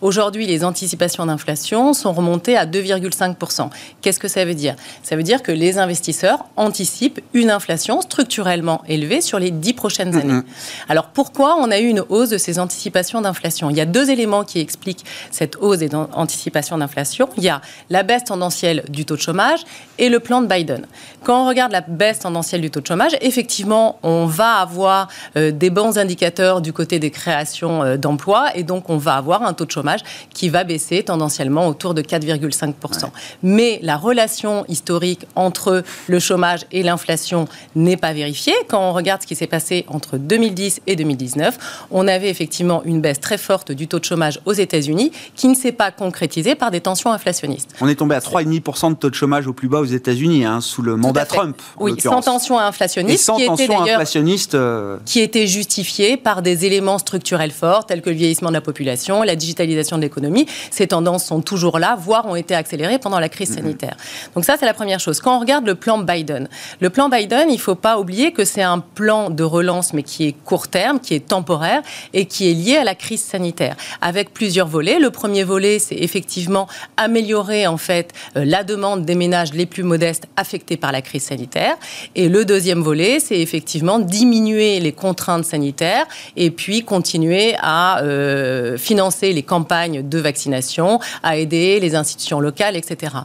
Aujourd'hui, 0.02 0.45
les 0.45 0.63
anticipations 0.63 1.25
d'inflation 1.25 1.93
sont 1.93 2.13
remontées 2.13 2.29
à 2.34 2.65
2,5%. 2.65 3.70
Qu'est-ce 4.02 4.20
que 4.20 4.28
ça 4.28 4.46
veut 4.46 4.54
dire? 4.54 4.76
Ça 5.04 5.15
veut 5.15 5.24
dire 5.24 5.42
que 5.44 5.52
les 5.52 5.78
investisseurs 5.78 6.46
anticipent 6.56 7.22
une 7.34 7.50
inflation 7.50 8.02
structurellement 8.02 8.82
élevée 8.88 9.22
sur 9.22 9.39
les 9.39 9.52
dix 9.52 9.74
prochaines 9.74 10.12
mm-hmm. 10.12 10.22
années. 10.22 10.42
Alors 10.88 11.08
pourquoi 11.08 11.58
on 11.58 11.72
a 11.72 11.80
eu 11.80 11.88
une 11.88 12.04
hausse 12.10 12.30
de 12.30 12.38
ces 12.38 12.60
anticipations 12.60 13.22
d'inflation? 13.22 13.70
Il 13.70 13.78
y 13.78 13.82
a 13.82 13.86
deux 13.86 14.10
éléments 14.10 14.44
qui 14.44 14.60
expliquent 14.60 15.06
cette 15.32 15.56
hausse 15.58 15.80
des 15.80 15.89
anticipations 15.96 16.78
d'inflation. 16.78 17.30
Il 17.38 17.44
y 17.44 17.50
a 17.50 17.62
la 17.89 18.04
baisse 18.04 18.26
tendancielle 18.26 18.84
du 18.89 19.06
taux 19.06 19.15
de 19.15 19.22
chômage 19.22 19.60
et 19.98 20.10
le 20.10 20.20
plan 20.20 20.42
de 20.42 20.48
Biden. 20.48 20.86
Quand 21.24 21.44
on 21.44 21.48
regarde 21.48 21.72
la 21.72 21.82
baisse 21.82 22.20
tendancielle 22.20 22.62
du 22.62 22.72
taux 22.72 22.82
de 22.82 22.88
chômage, 22.88 23.12
effectivement, 23.22 24.00
on 24.04 24.26
va 24.26 24.56
avoir 24.56 25.08
euh, 25.36 25.52
des 25.52 25.70
bons 25.70 25.98
indicateurs 25.98 26.62
du 26.62 26.74
côté 26.74 27.00
des 27.00 27.12
créations 27.12 27.84
euh, 27.84 27.98
d'emplois 27.98 28.56
et 28.56 28.63
donc 28.63 28.89
on 28.89 28.98
va 28.98 29.15
avoir 29.15 29.44
un 29.44 29.54
taux 29.54 29.65
de 29.65 29.72
chômage 29.72 30.02
qui 30.34 30.50
va 30.50 30.63
baisser 30.63 31.04
tendanciellement 31.04 31.68
autour 31.68 31.94
de 31.94 32.02
4,5%. 32.19 33.10
Mais 33.43 33.79
la 33.82 33.97
relation 33.97 34.65
historique 34.67 35.25
entre 35.36 35.84
le 36.08 36.19
chômage 36.19 36.65
et 36.71 36.84
l'inflation 36.84 37.47
n'est 37.75 37.97
pas 37.97 38.13
vérifiée. 38.13 38.53
Quand 38.67 38.89
on 38.89 38.93
regarde 38.93 39.21
ce 39.21 39.27
qui 39.27 39.36
s'est 39.36 39.47
passé 39.47 39.86
entre 39.88 40.17
2010 40.17 40.82
et 40.88 40.95
2019, 40.95 41.88
on 41.91 42.08
avait 42.08 42.29
effectivement 42.29 42.82
une 42.84 43.01
baisse 43.01 43.19
très 43.19 43.38
forte 43.38 43.71
du 43.71 43.88
taux 43.88 43.99
de 43.99 44.05
chômage 44.05 44.39
aux 44.45 44.53
États-Unis 44.53 45.12
qui 45.36 45.47
ne 45.47 45.55
s'est 45.55 45.71
pas 45.71 45.91
concrétisée 45.91 46.55
par 46.55 46.71
des 46.71 46.82
tensions 46.82 47.12
inflationnistes. 47.12 47.75
On 47.82 47.88
est 47.88 47.95
tombé 47.95 48.15
à 48.15 48.19
3,5% 48.19 48.91
de 48.91 48.95
taux 48.95 49.10
de 49.10 49.15
chômage 49.15 49.47
au 49.47 49.53
plus 49.53 49.67
bas 49.67 49.79
aux 49.79 49.86
États-Unis, 49.86 50.45
hein, 50.45 50.62
sous 50.62 50.82
le 50.82 50.95
mandat 50.95 51.25
Trump. 51.25 51.62
Oui, 51.79 51.99
sans 51.99 52.21
tension 52.21 52.60
inflationniste. 52.60 53.23
sans 53.23 53.38
qui 53.38 53.45
tension 53.45 53.84
était 53.84 53.91
inflationniste. 53.91 54.55
Euh, 54.55 54.97
qui 55.05 55.19
était 55.19 55.47
justifiée 55.47 56.17
par 56.17 56.41
des 56.41 56.65
éléments 56.65 56.97
structurels 56.97 57.51
forts 57.51 57.86
tels 57.86 58.01
que 58.01 58.10
le 58.10 58.15
vieillissement 58.15 58.49
de 58.49 58.53
la 58.53 58.62
population, 58.62 59.23
la 59.23 59.36
digitalisation 59.36 59.97
de 59.97 60.01
l'économie. 60.01 60.45
Ces 60.71 60.88
tendances 60.88 61.25
sont 61.25 61.41
toujours 61.41 61.79
là, 61.79 61.95
voire 62.10 62.26
ont 62.26 62.36
été 62.36 62.56
accélérées 62.56 62.98
pendant 62.98 63.19
la 63.19 63.30
crise 63.30 63.54
sanitaire. 63.54 63.95
Donc 64.34 64.43
ça, 64.43 64.56
c'est 64.60 64.65
la 64.65 64.74
première 64.74 65.00
chose. 65.00 65.22
Quand 65.22 65.38
on 65.38 65.39
regarde 65.39 65.67
le 65.67 65.76
plan 65.76 66.00
Biden, 66.00 66.50
le 66.80 66.89
plan 66.89 67.08
Biden, 67.08 67.50
il 67.50 67.54
ne 67.54 67.60
faut 67.60 67.76
pas 67.76 68.00
oublier 68.00 68.32
que 68.32 68.45
c'est 68.45 68.63
un 68.63 68.80
plan 68.80 69.30
de 69.30 69.43
relance, 69.43 69.93
mais 69.93 70.02
qui 70.02 70.26
est 70.26 70.32
court 70.32 70.69
terme, 70.69 71.00
qui 71.00 71.13
est 71.13 71.28
temporaire 71.28 71.84
et 72.13 72.26
qui 72.26 72.50
est 72.50 72.56
lié 72.56 72.78
à 72.78 72.84
la 72.84 72.95
crise 72.95 73.22
sanitaire, 73.22 73.76
avec 74.02 74.34
plusieurs 74.34 74.67
volets. 74.67 74.98
Le 74.98 75.12
premier 75.12 75.43
volet, 75.43 75.78
c'est 75.78 75.98
effectivement 75.98 76.67
améliorer 76.98 77.67
en 77.67 77.78
fait 77.78 78.12
euh, 78.36 78.43
la 78.43 78.63
demande 78.63 79.06
des 79.06 79.13
ménages 79.13 79.54
les 79.54 79.67
plus 79.67 79.84
modestes 79.84 80.26
affectés 80.36 80.78
par 80.78 80.91
la 80.91 81.04
crise 81.04 81.26
sanitaire. 81.26 81.76
Et 82.15 82.28
le 82.28 82.43
deuxième 82.43 82.82
volet, 82.82 83.19
c'est 83.19 83.39
effectivement 83.39 84.00
diminuer 84.00 84.80
les 84.80 84.93
contraintes 84.93 85.45
sanitaires 85.45 86.08
et 86.36 86.50
puis 86.50 86.84
continuer 86.84 87.54
à 87.62 88.02
euh, 88.02 88.78
financer 88.80 89.32
les 89.32 89.43
campagnes 89.43 90.10
de 90.10 90.17
vaccination, 90.17 91.00
à 91.22 91.38
aider 91.38 91.80
les 91.80 91.93
institutions 92.00 92.40
locales, 92.40 92.76
etc. 92.76 93.16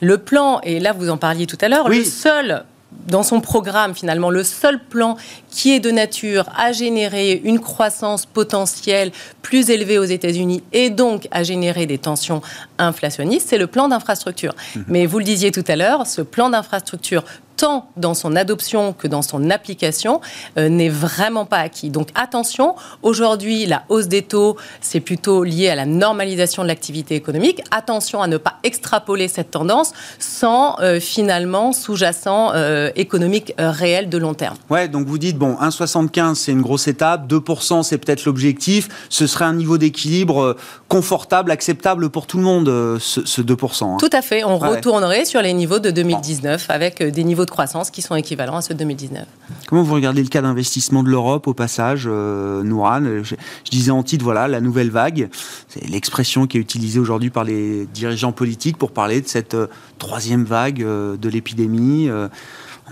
Le 0.00 0.18
plan, 0.18 0.60
et 0.62 0.80
là 0.80 0.92
vous 0.92 1.10
en 1.10 1.16
parliez 1.16 1.46
tout 1.46 1.58
à 1.60 1.68
l'heure, 1.68 1.88
le 1.88 2.04
seul 2.04 2.64
dans 3.08 3.22
son 3.22 3.40
programme, 3.40 3.94
finalement, 3.94 4.30
le 4.30 4.44
seul 4.44 4.78
plan 4.78 5.16
qui 5.50 5.72
est 5.72 5.80
de 5.80 5.90
nature 5.90 6.44
à 6.56 6.72
générer 6.72 7.40
une 7.44 7.60
croissance 7.60 8.26
potentielle 8.26 9.12
plus 9.42 9.70
élevée 9.70 9.98
aux 9.98 10.04
États-Unis 10.04 10.62
et 10.72 10.90
donc 10.90 11.26
à 11.30 11.42
générer 11.42 11.86
des 11.86 11.98
tensions 11.98 12.42
inflationnistes, 12.78 13.48
c'est 13.48 13.58
le 13.58 13.66
plan 13.66 13.88
d'infrastructure. 13.88 14.54
Mhm. 14.76 14.84
Mais 14.88 15.06
vous 15.06 15.18
le 15.18 15.24
disiez 15.24 15.50
tout 15.50 15.64
à 15.68 15.76
l'heure, 15.76 16.06
ce 16.06 16.22
plan 16.22 16.50
d'infrastructure 16.50 17.24
tant 17.56 17.88
dans 17.96 18.14
son 18.14 18.36
adoption 18.36 18.92
que 18.92 19.06
dans 19.06 19.22
son 19.22 19.50
application, 19.50 20.20
euh, 20.58 20.68
n'est 20.68 20.88
vraiment 20.88 21.44
pas 21.44 21.58
acquis. 21.58 21.90
Donc 21.90 22.08
attention, 22.14 22.74
aujourd'hui, 23.02 23.66
la 23.66 23.84
hausse 23.88 24.08
des 24.08 24.22
taux, 24.22 24.56
c'est 24.80 25.00
plutôt 25.00 25.44
lié 25.44 25.68
à 25.68 25.74
la 25.74 25.86
normalisation 25.86 26.62
de 26.62 26.68
l'activité 26.68 27.14
économique. 27.14 27.62
Attention 27.70 28.22
à 28.22 28.26
ne 28.26 28.36
pas 28.36 28.54
extrapoler 28.64 29.28
cette 29.28 29.50
tendance 29.50 29.92
sans 30.18 30.78
euh, 30.80 31.00
finalement 31.00 31.72
sous-jacent 31.72 32.52
euh, 32.54 32.90
économique 32.96 33.54
réel 33.58 34.08
de 34.08 34.18
long 34.18 34.34
terme. 34.34 34.56
Ouais, 34.70 34.88
donc 34.88 35.06
vous 35.06 35.18
dites, 35.18 35.36
bon, 35.36 35.54
1,75, 35.54 36.34
c'est 36.34 36.52
une 36.52 36.62
grosse 36.62 36.88
étape, 36.88 37.28
2%, 37.28 37.82
c'est 37.82 37.98
peut-être 37.98 38.24
l'objectif. 38.24 38.88
Ce 39.08 39.26
serait 39.26 39.44
un 39.44 39.54
niveau 39.54 39.78
d'équilibre 39.78 40.56
confortable, 40.88 41.50
acceptable 41.50 42.10
pour 42.10 42.26
tout 42.26 42.38
le 42.38 42.42
monde, 42.42 42.98
ce, 42.98 43.40
2%. 43.40 43.84
Hein. 43.84 43.96
Tout 43.98 44.10
à 44.12 44.22
fait, 44.22 44.44
on 44.44 44.58
retournerait 44.58 45.24
sur 45.24 45.42
les 45.42 45.52
niveaux 45.52 45.78
de 45.78 45.90
2019 45.90 46.66
avec 46.68 47.02
des 47.02 47.24
niveaux 47.24 47.41
de 47.44 47.50
croissance 47.50 47.90
qui 47.90 48.02
sont 48.02 48.14
équivalents 48.14 48.56
à 48.56 48.62
ceux 48.62 48.74
de 48.74 48.78
2019. 48.80 49.26
Comment 49.68 49.82
vous 49.82 49.94
regardez 49.94 50.22
le 50.22 50.28
cas 50.28 50.42
d'investissement 50.42 51.02
de 51.02 51.08
l'Europe 51.08 51.46
au 51.46 51.54
passage, 51.54 52.04
euh, 52.06 52.62
Nouran 52.62 53.02
je, 53.22 53.34
disais 53.70 53.90
en 53.90 54.02
titre, 54.02 54.24
voilà, 54.24 54.48
la 54.48 54.60
nouvelle 54.60 54.90
vague. 54.90 55.28
C'est 55.68 55.86
l'expression 55.88 56.46
qui 56.46 56.58
est 56.58 56.60
utilisée 56.60 57.00
aujourd'hui 57.00 57.30
par 57.30 57.44
les 57.44 57.86
dirigeants 57.86 58.32
politiques 58.32 58.76
pour 58.76 58.92
parler 58.92 59.20
de 59.20 59.28
cette 59.28 59.54
euh, 59.54 59.66
troisième 59.98 60.44
vague 60.44 60.82
euh, 60.82 61.16
de 61.16 61.28
l'épidémie 61.28 62.08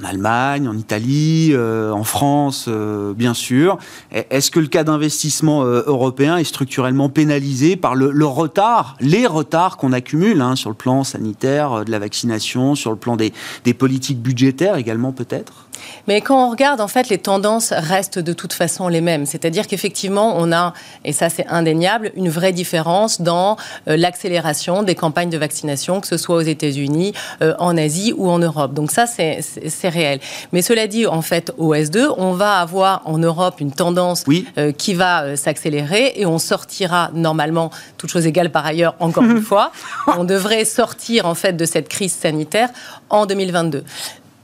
en 0.00 0.04
Allemagne, 0.04 0.68
en 0.68 0.76
Italie, 0.76 1.50
euh, 1.52 1.92
en 1.92 2.04
France, 2.04 2.66
euh, 2.68 3.12
bien 3.12 3.34
sûr. 3.34 3.78
Est-ce 4.12 4.50
que 4.50 4.60
le 4.60 4.66
cas 4.66 4.84
d'investissement 4.84 5.64
euh, 5.64 5.82
européen 5.86 6.36
est 6.36 6.44
structurellement 6.44 7.08
pénalisé 7.08 7.76
par 7.76 7.94
le, 7.94 8.26
retard, 8.26 8.96
les 9.00 9.26
retards 9.26 9.76
qu'on 9.76 9.92
accumule 9.92 10.40
hein, 10.40 10.56
sur 10.56 10.70
le 10.70 10.76
plan 10.76 11.04
sanitaire, 11.04 11.84
de 11.84 11.90
la 11.90 11.98
vaccination, 11.98 12.74
sur 12.74 12.90
le 12.90 12.96
plan 12.96 13.16
des 13.16 13.74
politiques 13.74 14.20
budgétaires 14.20 14.76
également 14.76 15.12
peut-être? 15.12 15.69
Mais 16.06 16.20
quand 16.20 16.46
on 16.46 16.50
regarde, 16.50 16.80
en 16.80 16.88
fait, 16.88 17.08
les 17.08 17.18
tendances 17.18 17.72
restent 17.72 18.18
de 18.18 18.32
toute 18.32 18.52
façon 18.52 18.88
les 18.88 19.00
mêmes. 19.00 19.26
C'est-à-dire 19.26 19.66
qu'effectivement, 19.66 20.34
on 20.36 20.52
a, 20.52 20.74
et 21.04 21.12
ça 21.12 21.28
c'est 21.28 21.46
indéniable, 21.46 22.12
une 22.16 22.28
vraie 22.28 22.52
différence 22.52 23.20
dans 23.20 23.56
euh, 23.88 23.96
l'accélération 23.96 24.82
des 24.82 24.94
campagnes 24.94 25.30
de 25.30 25.38
vaccination, 25.38 26.00
que 26.00 26.06
ce 26.06 26.16
soit 26.16 26.36
aux 26.36 26.40
États-Unis, 26.40 27.12
euh, 27.42 27.54
en 27.58 27.76
Asie 27.76 28.12
ou 28.16 28.28
en 28.28 28.38
Europe. 28.38 28.74
Donc 28.74 28.90
ça, 28.90 29.06
c'est 29.06 29.88
réel. 29.88 30.20
Mais 30.52 30.62
cela 30.62 30.86
dit, 30.86 31.06
en 31.06 31.22
fait, 31.22 31.52
au 31.58 31.74
S2, 31.74 32.14
on 32.16 32.32
va 32.32 32.60
avoir 32.60 33.02
en 33.04 33.18
Europe 33.18 33.60
une 33.60 33.72
tendance 33.72 34.24
euh, 34.58 34.72
qui 34.72 34.94
va 34.94 35.36
s'accélérer 35.36 36.12
et 36.16 36.26
on 36.26 36.38
sortira 36.38 37.10
normalement, 37.14 37.70
toute 37.98 38.10
chose 38.10 38.26
égale 38.26 38.50
par 38.50 38.66
ailleurs, 38.66 38.94
encore 39.00 39.24
une 39.30 39.42
fois, 39.42 39.72
on 40.06 40.24
devrait 40.24 40.64
sortir 40.64 41.26
en 41.26 41.34
fait 41.34 41.52
de 41.52 41.64
cette 41.64 41.88
crise 41.88 42.12
sanitaire 42.12 42.68
en 43.08 43.26
2022 43.26 43.84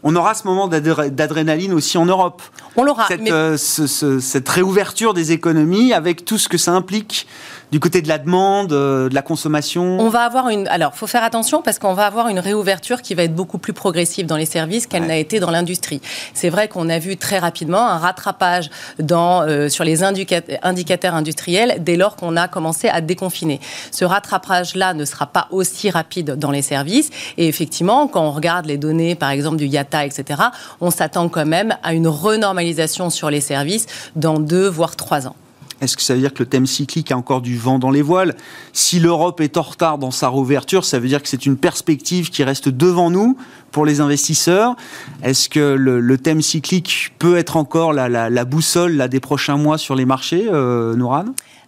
on 0.08 0.14
aura 0.14 0.34
ce 0.34 0.46
moment 0.46 0.68
d'adrénaline 0.68 1.72
aussi 1.72 1.98
en 1.98 2.06
Europe. 2.06 2.40
On 2.76 2.84
l'aura. 2.84 3.08
Cette, 3.08 3.28
euh, 3.28 3.56
cette 3.56 4.48
réouverture 4.48 5.14
des 5.14 5.32
économies 5.32 5.92
avec 5.92 6.24
tout 6.24 6.38
ce 6.38 6.48
que 6.48 6.58
ça 6.58 6.70
implique 6.74 7.26
du 7.72 7.80
côté 7.80 8.00
de 8.00 8.08
la 8.08 8.18
demande, 8.18 8.72
euh, 8.72 9.08
de 9.08 9.14
la 9.14 9.22
consommation 9.22 9.98
On 9.98 10.08
va 10.08 10.22
avoir 10.22 10.48
une. 10.48 10.68
Alors, 10.68 10.94
faut 10.94 11.06
faire 11.06 11.24
attention 11.24 11.62
parce 11.62 11.78
qu'on 11.78 11.94
va 11.94 12.06
avoir 12.06 12.28
une 12.28 12.38
réouverture 12.38 13.02
qui 13.02 13.14
va 13.14 13.24
être 13.24 13.34
beaucoup 13.34 13.58
plus 13.58 13.72
progressive 13.72 14.26
dans 14.26 14.36
les 14.36 14.46
services 14.46 14.86
qu'elle 14.86 15.06
n'a 15.06 15.16
été 15.16 15.40
dans 15.40 15.50
l'industrie. 15.50 16.00
C'est 16.32 16.48
vrai 16.48 16.68
qu'on 16.68 16.88
a 16.88 16.98
vu 16.98 17.16
très 17.16 17.38
rapidement 17.38 17.86
un 17.88 17.98
rattrapage 17.98 18.70
dans, 18.98 19.42
euh, 19.42 19.68
sur 19.68 19.84
les 19.84 20.04
indicateurs 20.04 21.14
industriels 21.14 21.76
dès 21.80 21.96
lors 21.96 22.16
qu'on 22.16 22.36
a 22.36 22.46
commencé 22.48 22.88
à 22.88 23.00
déconfiner. 23.00 23.60
Ce 23.90 24.04
rattrapage-là 24.04 24.94
ne 24.94 25.04
sera 25.04 25.26
pas 25.26 25.48
aussi 25.50 25.90
rapide 25.90 26.36
dans 26.36 26.50
les 26.50 26.62
services. 26.62 27.10
Et 27.36 27.48
effectivement, 27.48 28.06
quand 28.06 28.22
on 28.22 28.30
regarde 28.30 28.66
les 28.66 28.78
données, 28.78 29.14
par 29.14 29.30
exemple, 29.30 29.56
du 29.56 29.66
IATA, 29.66 30.06
etc., 30.06 30.40
on 30.80 30.90
s'attend 30.90 31.28
quand 31.28 31.46
même 31.46 31.76
à 31.82 31.94
une 31.94 32.08
renormalisation 32.08 33.10
sur 33.10 33.30
les 33.30 33.40
services 33.40 33.86
dans 34.14 34.38
deux, 34.38 34.68
voire 34.68 34.96
trois 34.96 35.26
ans. 35.26 35.36
Est-ce 35.80 35.96
que 35.96 36.02
ça 36.02 36.14
veut 36.14 36.20
dire 36.20 36.32
que 36.32 36.42
le 36.42 36.48
thème 36.48 36.66
cyclique 36.66 37.12
a 37.12 37.16
encore 37.16 37.42
du 37.42 37.56
vent 37.58 37.78
dans 37.78 37.90
les 37.90 38.02
voiles? 38.02 38.34
Si 38.72 38.98
l'Europe 38.98 39.40
est 39.40 39.56
en 39.56 39.62
retard 39.62 39.98
dans 39.98 40.10
sa 40.10 40.30
réouverture, 40.30 40.84
ça 40.84 40.98
veut 40.98 41.08
dire 41.08 41.22
que 41.22 41.28
c'est 41.28 41.44
une 41.44 41.56
perspective 41.56 42.30
qui 42.30 42.44
reste 42.44 42.68
devant 42.68 43.10
nous 43.10 43.36
pour 43.72 43.84
les 43.84 44.00
investisseurs. 44.00 44.74
Est-ce 45.22 45.48
que 45.48 45.74
le, 45.74 46.18
thème 46.18 46.40
cyclique 46.40 47.12
peut 47.18 47.36
être 47.36 47.56
encore 47.56 47.92
la, 47.92 48.44
boussole 48.44 49.08
des 49.08 49.20
prochains 49.20 49.58
mois 49.58 49.76
sur 49.76 49.94
les 49.94 50.06
marchés, 50.06 50.46
euh, 50.50 50.96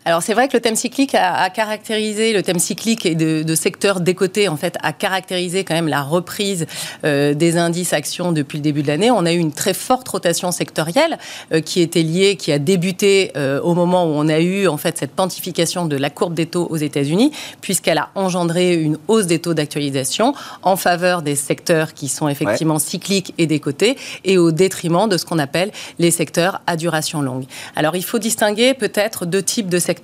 alors 0.09 0.23
c'est 0.23 0.33
vrai 0.33 0.49
que 0.49 0.57
le 0.57 0.62
thème 0.62 0.75
cyclique 0.75 1.14
a, 1.14 1.51
caractérisé, 1.51 2.33
le 2.33 2.42
thème 2.42 2.59
cyclique 2.59 3.05
et 3.05 3.14
de, 3.14 3.42
de, 3.42 3.55
secteur 3.55 4.01
décoté 4.01 4.49
en 4.49 4.57
fait 4.57 4.79
a 4.83 4.94
caractérisé 4.94 5.64
quand 5.64 5.75
même 5.75 5.87
la 5.87 6.01
reprise 6.01 6.64
euh, 7.05 7.35
des 7.35 7.59
indices 7.59 7.92
actions 7.92 8.33
depuis 8.33 8.57
le 8.57 8.62
début 8.62 8.81
de 8.81 8.87
l'année. 8.87 9.11
On 9.11 9.27
a 9.27 9.33
eu 9.35 9.37
une 9.37 9.53
très 9.53 9.75
forte 9.75 10.09
rotation 10.09 10.51
sectorielle 10.51 11.18
euh, 11.53 11.61
qui 11.61 11.83
était 11.83 12.01
liée, 12.03 12.37
qui 12.37 12.53
a 12.53 12.59
débuté 12.59 13.33
euh, 13.37 13.61
au 13.61 13.75
moment 13.75 14.07
où 14.07 14.14
on 14.14 14.31
a 14.31 14.40
eu 14.40 14.66
en 14.66 14.79
fait 14.79 14.97
cette 14.97 15.14
quantification 15.14 15.85
de 15.85 15.97
la 15.97 16.09
courbe 16.09 16.33
des 16.33 16.47
taux 16.47 16.66
aux 16.71 16.79
États-Unis, 16.79 17.31
puisqu'elle 17.61 17.99
a 17.99 18.09
engendré 18.14 18.77
une 18.77 18.97
hausse 19.09 19.27
des 19.27 19.40
taux 19.40 19.53
d'actualisation 19.53 20.33
en 20.62 20.77
faveur 20.77 21.21
des 21.21 21.37
secteurs 21.37 21.92
qui 21.92 22.09
sont 22.09 22.29
effectivement 22.29 22.79
cycliques 22.79 23.35
et 23.37 23.47
décotés 23.47 23.99
et 24.25 24.38
au 24.38 24.53
détriment 24.53 25.07
de 25.07 25.18
ce 25.18 25.27
qu'on 25.27 25.38
appelle 25.38 25.71
les 25.99 26.11
secteurs 26.11 26.62
à 26.66 26.79
duration 26.79 27.21
longue. 27.21 27.44
Alors 27.77 27.94
il 27.94 28.05
faut 28.05 28.18
distinguer 28.18 28.73
peut-être 28.73 29.27
deux 29.27 29.42
types 29.42 29.68
de 29.68 29.79
secteurs 29.79 29.97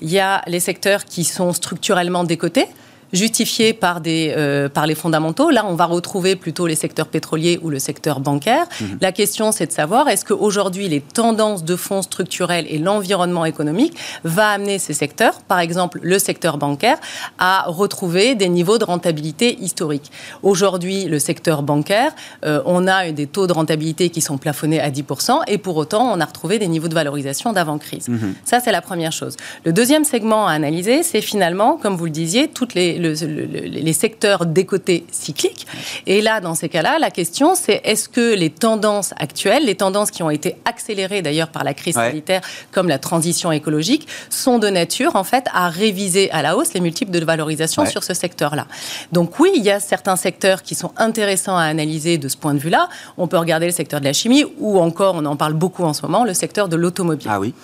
il 0.00 0.10
y 0.10 0.18
a 0.18 0.42
les 0.46 0.60
secteurs 0.60 1.04
qui 1.04 1.24
sont 1.24 1.52
structurellement 1.52 2.24
décotés 2.24 2.66
justifié 3.12 3.72
par, 3.72 4.00
des, 4.00 4.34
euh, 4.36 4.68
par 4.68 4.86
les 4.86 4.94
fondamentaux. 4.94 5.50
Là, 5.50 5.64
on 5.66 5.74
va 5.74 5.86
retrouver 5.86 6.36
plutôt 6.36 6.66
les 6.66 6.74
secteurs 6.74 7.06
pétroliers 7.06 7.58
ou 7.62 7.70
le 7.70 7.78
secteur 7.78 8.20
bancaire. 8.20 8.66
Mhm. 8.80 8.98
La 9.00 9.12
question, 9.12 9.52
c'est 9.52 9.66
de 9.66 9.72
savoir 9.72 10.08
est-ce 10.08 10.24
qu'aujourd'hui, 10.24 10.88
les 10.88 11.00
tendances 11.00 11.64
de 11.64 11.76
fonds 11.76 12.02
structurels 12.02 12.66
et 12.68 12.78
l'environnement 12.78 13.44
économique 13.44 13.96
va 14.24 14.50
amener 14.50 14.78
ces 14.78 14.92
secteurs, 14.92 15.40
par 15.40 15.60
exemple 15.60 16.00
le 16.02 16.18
secteur 16.18 16.58
bancaire, 16.58 16.98
à 17.38 17.64
retrouver 17.66 18.34
des 18.34 18.48
niveaux 18.48 18.78
de 18.78 18.84
rentabilité 18.84 19.58
historiques? 19.60 20.10
Aujourd'hui, 20.42 21.04
le 21.04 21.18
secteur 21.18 21.62
bancaire, 21.62 22.12
euh, 22.44 22.62
on 22.66 22.86
a 22.86 23.10
des 23.10 23.26
taux 23.26 23.46
de 23.46 23.52
rentabilité 23.52 24.10
qui 24.10 24.20
sont 24.20 24.38
plafonnés 24.38 24.80
à 24.80 24.90
10% 24.90 25.42
et 25.46 25.58
pour 25.58 25.76
autant, 25.76 26.12
on 26.12 26.20
a 26.20 26.24
retrouvé 26.24 26.58
des 26.58 26.68
niveaux 26.68 26.88
de 26.88 26.94
valorisation 26.94 27.52
d'avant-crise. 27.52 28.08
Mhm. 28.08 28.34
Ça, 28.44 28.60
c'est 28.60 28.72
la 28.72 28.82
première 28.82 29.12
chose. 29.12 29.36
Le 29.64 29.72
deuxième 29.72 30.04
segment 30.04 30.46
à 30.46 30.52
analyser, 30.52 31.02
c'est 31.02 31.20
finalement, 31.20 31.76
comme 31.76 31.96
vous 31.96 32.04
le 32.04 32.10
disiez, 32.10 32.48
toutes 32.48 32.74
les 32.74 32.97
les 32.98 33.92
secteurs 33.92 34.46
décotés 34.46 35.06
cycliques. 35.10 35.66
Et 36.06 36.20
là, 36.20 36.40
dans 36.40 36.54
ces 36.54 36.68
cas-là, 36.68 36.98
la 36.98 37.10
question, 37.10 37.54
c'est 37.54 37.80
est-ce 37.84 38.08
que 38.08 38.34
les 38.34 38.50
tendances 38.50 39.14
actuelles, 39.18 39.64
les 39.64 39.74
tendances 39.74 40.10
qui 40.10 40.22
ont 40.22 40.30
été 40.30 40.56
accélérées 40.64 41.22
d'ailleurs 41.22 41.48
par 41.48 41.64
la 41.64 41.74
crise 41.74 41.94
sanitaire, 41.94 42.40
comme 42.72 42.88
la 42.88 42.98
transition 42.98 43.52
écologique, 43.52 44.08
sont 44.30 44.58
de 44.58 44.68
nature, 44.68 45.16
en 45.16 45.24
fait, 45.24 45.46
à 45.52 45.68
réviser 45.68 46.30
à 46.30 46.42
la 46.42 46.56
hausse 46.56 46.74
les 46.74 46.80
multiples 46.80 47.12
de 47.12 47.24
valorisation 47.24 47.86
sur 47.86 48.02
ce 48.02 48.14
secteur-là. 48.14 48.66
Donc 49.12 49.38
oui, 49.38 49.50
il 49.56 49.62
y 49.62 49.70
a 49.70 49.80
certains 49.80 50.16
secteurs 50.16 50.62
qui 50.62 50.74
sont 50.74 50.92
intéressants 50.96 51.56
à 51.56 51.64
analyser 51.64 52.18
de 52.18 52.28
ce 52.28 52.36
point 52.36 52.54
de 52.54 52.58
vue-là. 52.58 52.88
On 53.16 53.28
peut 53.28 53.38
regarder 53.38 53.66
le 53.66 53.72
secteur 53.72 54.00
de 54.00 54.04
la 54.04 54.12
chimie 54.12 54.44
ou 54.58 54.78
encore, 54.80 55.14
on 55.16 55.24
en 55.24 55.36
parle 55.36 55.54
beaucoup 55.54 55.84
en 55.84 55.92
ce 55.92 56.02
moment, 56.02 56.24
le 56.24 56.34
secteur 56.34 56.68
de 56.68 56.76
l'automobile. 56.76 57.28
Ah 57.30 57.40
oui. 57.40 57.54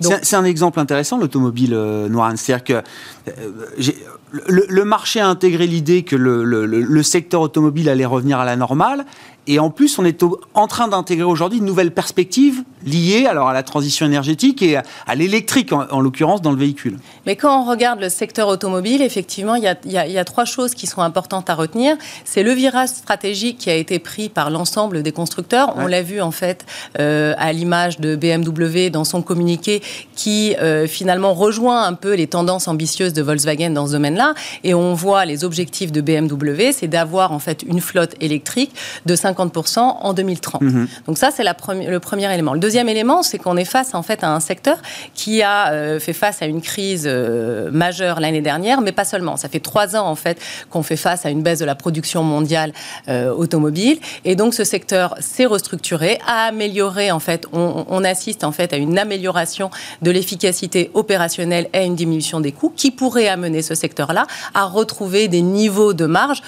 C'est 0.00 0.36
un, 0.36 0.44
exemple 0.44 0.80
intéressant, 0.80 1.18
l'automobile, 1.18 1.74
euh, 1.74 2.08
Noir. 2.08 2.32
C'est-à-dire 2.36 2.64
que 2.64 2.72
euh, 3.28 3.32
le, 4.32 4.75
marché 4.84 5.20
a 5.20 5.28
intégré 5.28 5.66
l'idée 5.66 6.02
que 6.02 6.16
le, 6.16 7.02
secteur 7.02 7.40
automobile 7.40 7.88
allait 7.88 8.04
revenir 8.06 8.38
à 8.38 8.44
la 8.44 8.56
normale. 8.56 9.04
Et 9.46 9.58
en 9.58 9.70
plus, 9.70 9.98
on 9.98 10.04
est 10.04 10.24
en 10.54 10.66
train 10.66 10.88
d'intégrer 10.88 11.24
aujourd'hui 11.24 11.58
une 11.58 11.64
nouvelle 11.64 11.92
perspective 11.92 12.64
liée 12.84 13.26
alors 13.26 13.48
à 13.48 13.52
la 13.52 13.62
transition 13.62 14.06
énergétique 14.06 14.62
et 14.62 14.76
à, 14.76 15.14
l'électrique, 15.14 15.72
en, 15.72 16.00
l'occurrence, 16.00 16.42
dans 16.42 16.52
le 16.52 16.58
véhicule. 16.58 16.98
Mais 17.26 17.36
quand 17.36 17.62
on 17.62 17.68
regarde 17.68 18.00
le 18.00 18.08
secteur 18.08 18.48
automobile, 18.48 19.02
effectivement, 19.02 19.54
il 19.54 19.62
y 19.62 19.68
a, 20.18 20.24
trois 20.24 20.44
choses 20.44 20.74
qui 20.74 20.86
sont 20.86 21.00
importantes 21.02 21.50
à 21.50 21.54
retenir. 21.54 21.96
C'est 22.24 22.42
le 22.42 22.52
virage 22.52 22.88
stratégique 22.90 23.58
qui 23.58 23.70
a 23.70 23.74
été 23.74 23.98
pris 23.98 24.28
par 24.28 24.50
l'ensemble 24.50 25.02
des 25.02 25.12
constructeurs. 25.12 25.74
On 25.76 25.86
l'a 25.86 26.02
vu, 26.02 26.20
en 26.20 26.30
fait, 26.30 26.66
euh, 26.98 27.34
à 27.38 27.52
l'image 27.52 27.98
de 27.98 28.16
BMW 28.16 28.90
dans 28.90 29.04
son 29.04 29.22
communiqué 29.22 29.82
qui, 30.14 30.54
euh, 30.56 30.86
finalement, 30.86 31.34
rejoint 31.34 31.84
un 31.84 31.94
peu 31.94 32.14
les 32.14 32.26
tendances 32.26 32.68
ambitieuses 32.68 33.12
de 33.12 33.22
Volkswagen 33.22 33.70
dans 33.70 33.86
ce 33.86 33.92
domaine-là. 33.92 34.34
Et 34.64 34.74
on 34.74 34.94
voit 34.94 35.24
les 35.24 35.44
objectifs 35.44 35.92
de 35.92 36.00
BMW, 36.00 36.72
c'est 36.72 36.88
d'avoir, 36.88 37.32
en 37.32 37.38
fait, 37.38 37.62
une 37.62 37.80
flotte 37.80 38.14
électrique 38.20 38.72
de 39.06 39.14
50 39.14 39.35
50% 39.36 39.78
en 39.80 40.12
2030. 40.12 40.62
Mhm. 40.62 40.88
Donc 41.06 41.18
ça, 41.18 41.30
c'est 41.30 41.44
le 41.44 41.98
premier 41.98 42.32
élément. 42.32 42.54
Le 42.54 42.60
deuxième 42.60 42.88
élément, 42.88 43.22
c'est 43.22 43.38
qu'on 43.38 43.56
est 43.56 43.64
face 43.64 43.94
en 43.94 44.02
fait 44.02 44.24
à 44.24 44.32
un 44.32 44.40
secteur 44.40 44.78
qui 45.14 45.42
a 45.42 45.72
euh, 45.72 46.00
fait 46.00 46.12
face 46.12 46.42
à 46.42 46.46
une 46.46 46.60
crise 46.60 47.04
euh, 47.06 47.70
majeure 47.70 48.20
l'année 48.20 48.40
dernière, 48.40 48.80
mais 48.80 48.92
pas 48.92 49.04
seulement. 49.04 49.36
Ça 49.36 49.48
fait 49.48 49.60
trois 49.60 49.96
ans 49.96 50.06
en 50.06 50.14
fait 50.14 50.38
qu'on 50.70 50.82
fait 50.82 50.96
face 50.96 51.26
à 51.26 51.30
une 51.30 51.42
baisse 51.42 51.58
de 51.58 51.64
la 51.64 51.74
production 51.74 52.22
mondiale 52.22 52.72
euh, 53.08 53.32
automobile, 53.32 53.98
et 54.24 54.36
donc 54.36 54.54
ce 54.54 54.64
secteur 54.64 55.14
s'est 55.20 55.46
restructuré, 55.46 56.18
a 56.26 56.46
amélioré 56.46 57.10
en 57.10 57.20
fait. 57.20 57.46
On, 57.52 57.84
on, 57.88 58.04
assiste 58.06 58.44
en 58.44 58.52
fait 58.52 58.72
à 58.72 58.76
une 58.76 58.98
amélioration 58.98 59.70
de 60.00 60.12
l'efficacité 60.12 60.92
opérationnelle 60.94 61.68
et 61.72 61.78
à 61.78 61.82
une 61.82 61.96
diminution 61.96 62.38
des 62.38 62.52
coûts 62.52 62.72
qui 62.74 62.92
pourrait 62.92 63.26
amener 63.26 63.62
ce 63.62 63.74
secteur-là 63.74 64.26
à 64.54 64.64
retrouver 64.64 65.26
des 65.26 65.42
niveaux 65.42 65.92
de 65.92 66.06
marge 66.06 66.42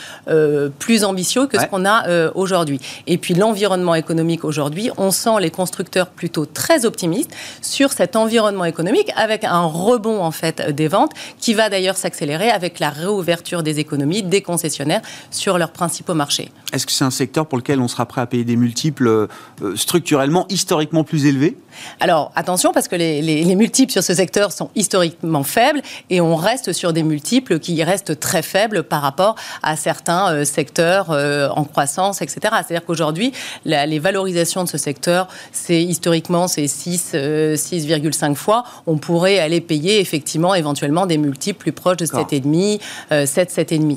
plus 0.78 1.02
ambitieux 1.02 1.46
que 1.46 1.58
ce 1.60 1.66
qu'on 1.66 1.84
a 1.84 2.30
aujourd'hui. 2.34 2.77
Et 3.06 3.18
puis 3.18 3.34
l'environnement 3.34 3.94
économique 3.94 4.44
aujourd'hui, 4.44 4.90
on 4.96 5.10
sent 5.10 5.40
les 5.40 5.50
constructeurs 5.50 6.08
plutôt 6.08 6.46
très 6.46 6.84
optimistes 6.84 7.30
sur 7.62 7.92
cet 7.92 8.16
environnement 8.16 8.64
économique 8.64 9.10
avec 9.16 9.44
un 9.44 9.64
rebond 9.64 10.22
en 10.22 10.30
fait 10.30 10.74
des 10.74 10.88
ventes 10.88 11.12
qui 11.38 11.54
va 11.54 11.68
d'ailleurs 11.68 11.96
s'accélérer 11.96 12.50
avec 12.50 12.78
la 12.78 12.90
réouverture 12.90 13.62
des 13.62 13.78
économies 13.78 14.22
des 14.22 14.42
concessionnaires 14.42 15.02
sur 15.30 15.58
leurs 15.58 15.72
principaux 15.72 16.14
marchés. 16.14 16.50
Est-ce 16.72 16.86
que 16.86 16.92
c'est 16.92 17.04
un 17.04 17.10
secteur 17.10 17.46
pour 17.46 17.58
lequel 17.58 17.80
on 17.80 17.88
sera 17.88 18.06
prêt 18.06 18.20
à 18.20 18.26
payer 18.26 18.44
des 18.44 18.56
multiples 18.56 19.08
euh, 19.08 19.76
structurellement, 19.76 20.46
historiquement 20.48 21.04
plus 21.04 21.26
élevés? 21.26 21.56
Alors 22.00 22.32
attention 22.36 22.72
parce 22.72 22.88
que 22.88 22.96
les, 22.96 23.54
multiples 23.54 23.92
sur 23.92 24.02
ce 24.02 24.14
secteur 24.14 24.52
sont 24.52 24.70
historiquement 24.74 25.42
faibles 25.42 25.82
et 26.10 26.20
on 26.20 26.36
reste 26.36 26.72
sur 26.72 26.92
des 26.92 27.02
multiples 27.02 27.58
qui 27.58 27.82
restent 27.82 28.18
très 28.20 28.42
faibles 28.42 28.82
par 28.82 29.02
rapport 29.02 29.34
à 29.62 29.76
certains 29.76 30.32
euh, 30.32 30.44
secteurs 30.44 31.10
euh, 31.10 31.48
en 31.48 31.64
croissance, 31.64 32.22
etc. 32.22 32.38
C'est-à-dire 32.42 32.84
qu'aujourd'hui, 32.84 33.32
les 33.64 33.98
valorisations 33.98 34.64
de 34.64 34.68
ce 34.68 34.78
secteur, 34.78 35.28
c'est 35.52 35.82
historiquement 35.82 36.48
c'est 36.48 36.66
6, 36.66 37.14
6,5 37.14 37.14
euh, 37.14 38.34
fois. 38.34 38.64
On 38.86 38.98
pourrait 38.98 39.38
aller 39.38 39.60
payer 39.60 40.00
effectivement 40.00 40.54
éventuellement 40.54 41.06
des 41.06 41.18
multiples 41.18 41.58
plus 41.58 41.72
proches 41.72 41.96
de 41.96 42.06
7,5, 42.06 42.80
7, 43.26 43.52
7,5. 43.52 43.96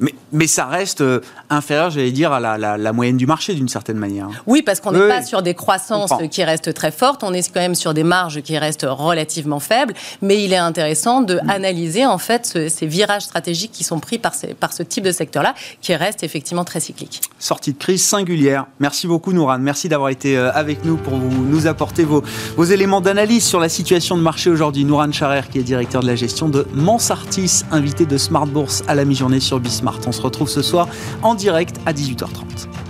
Mais, 0.00 0.14
mais, 0.32 0.46
ça 0.46 0.66
reste 0.66 1.02
euh, 1.02 1.20
inférieur, 1.50 1.90
j'allais 1.90 2.12
dire, 2.12 2.32
à 2.32 2.40
la, 2.58 2.92
moyenne 2.92 3.16
du 3.16 3.26
marché 3.26 3.54
d'une 3.54 3.68
certaine 3.68 3.98
manière. 3.98 4.28
Oui, 4.46 4.62
parce 4.62 4.80
qu'on 4.80 4.92
n'est 4.92 5.08
pas 5.08 5.22
sur 5.22 5.42
des 5.42 5.54
croissances 5.54 6.12
qui 6.30 6.42
restent 6.42 6.72
très 6.74 6.90
fortes, 6.90 7.22
on 7.22 7.32
est 7.32 7.52
quand 7.52 7.60
même 7.60 7.74
sur 7.74 7.94
des 7.94 8.02
marges 8.02 8.40
qui 8.40 8.56
restent 8.58 8.86
relativement 8.88 9.60
faibles, 9.60 9.94
mais 10.22 10.42
il 10.42 10.52
est 10.52 10.56
intéressant 10.56 11.20
de 11.20 11.34
mm. 11.34 11.50
analyser 11.50 12.06
en 12.06 12.18
fait 12.18 12.68
ces 12.68 12.86
virages 12.86 13.22
stratégiques 13.22 13.72
qui 13.72 13.84
sont 13.84 14.00
pris 14.00 14.18
par, 14.18 14.34
ces, 14.34 14.54
par 14.54 14.72
ce 14.72 14.82
type 14.82 15.04
de 15.04 15.12
secteur-là, 15.12 15.54
qui 15.80 15.94
reste 15.94 16.22
effectivement 16.22 16.64
très 16.64 16.80
cyclique. 16.80 17.20
Sortie 17.38 17.72
de 17.72 17.78
crise 17.78 18.02
singulière. 18.02 18.66
Merci 18.78 19.06
beaucoup 19.06 19.32
Nouran, 19.32 19.58
merci 19.58 19.88
d'avoir 19.88 20.10
été 20.10 20.36
euh, 20.36 20.50
avec 20.52 20.84
nous 20.84 20.96
pour 20.96 21.14
vous, 21.14 21.44
nous 21.44 21.66
apporter 21.66 22.04
vos, 22.04 22.22
vos 22.56 22.64
éléments 22.64 23.00
d'analyse 23.00 23.44
sur 23.44 23.60
la 23.60 23.68
situation 23.68 24.16
de 24.16 24.22
marché 24.22 24.50
aujourd'hui. 24.50 24.84
Nouran 24.84 25.12
Charer, 25.12 25.42
qui 25.50 25.58
est 25.58 25.62
directeur 25.62 26.02
de 26.02 26.06
la 26.06 26.16
gestion 26.16 26.48
de 26.48 26.66
Mansartis, 26.72 27.64
invité 27.70 28.06
de 28.06 28.16
Smart 28.16 28.46
Bourse 28.46 28.82
à 28.88 28.94
la 28.94 29.04
mi-journée 29.04 29.40
sur 29.40 29.60
Bismarck. 29.60 29.89
On 30.06 30.12
se 30.12 30.22
retrouve 30.22 30.48
ce 30.48 30.62
soir 30.62 30.88
en 31.22 31.34
direct 31.34 31.76
à 31.86 31.92
18h30. 31.92 32.89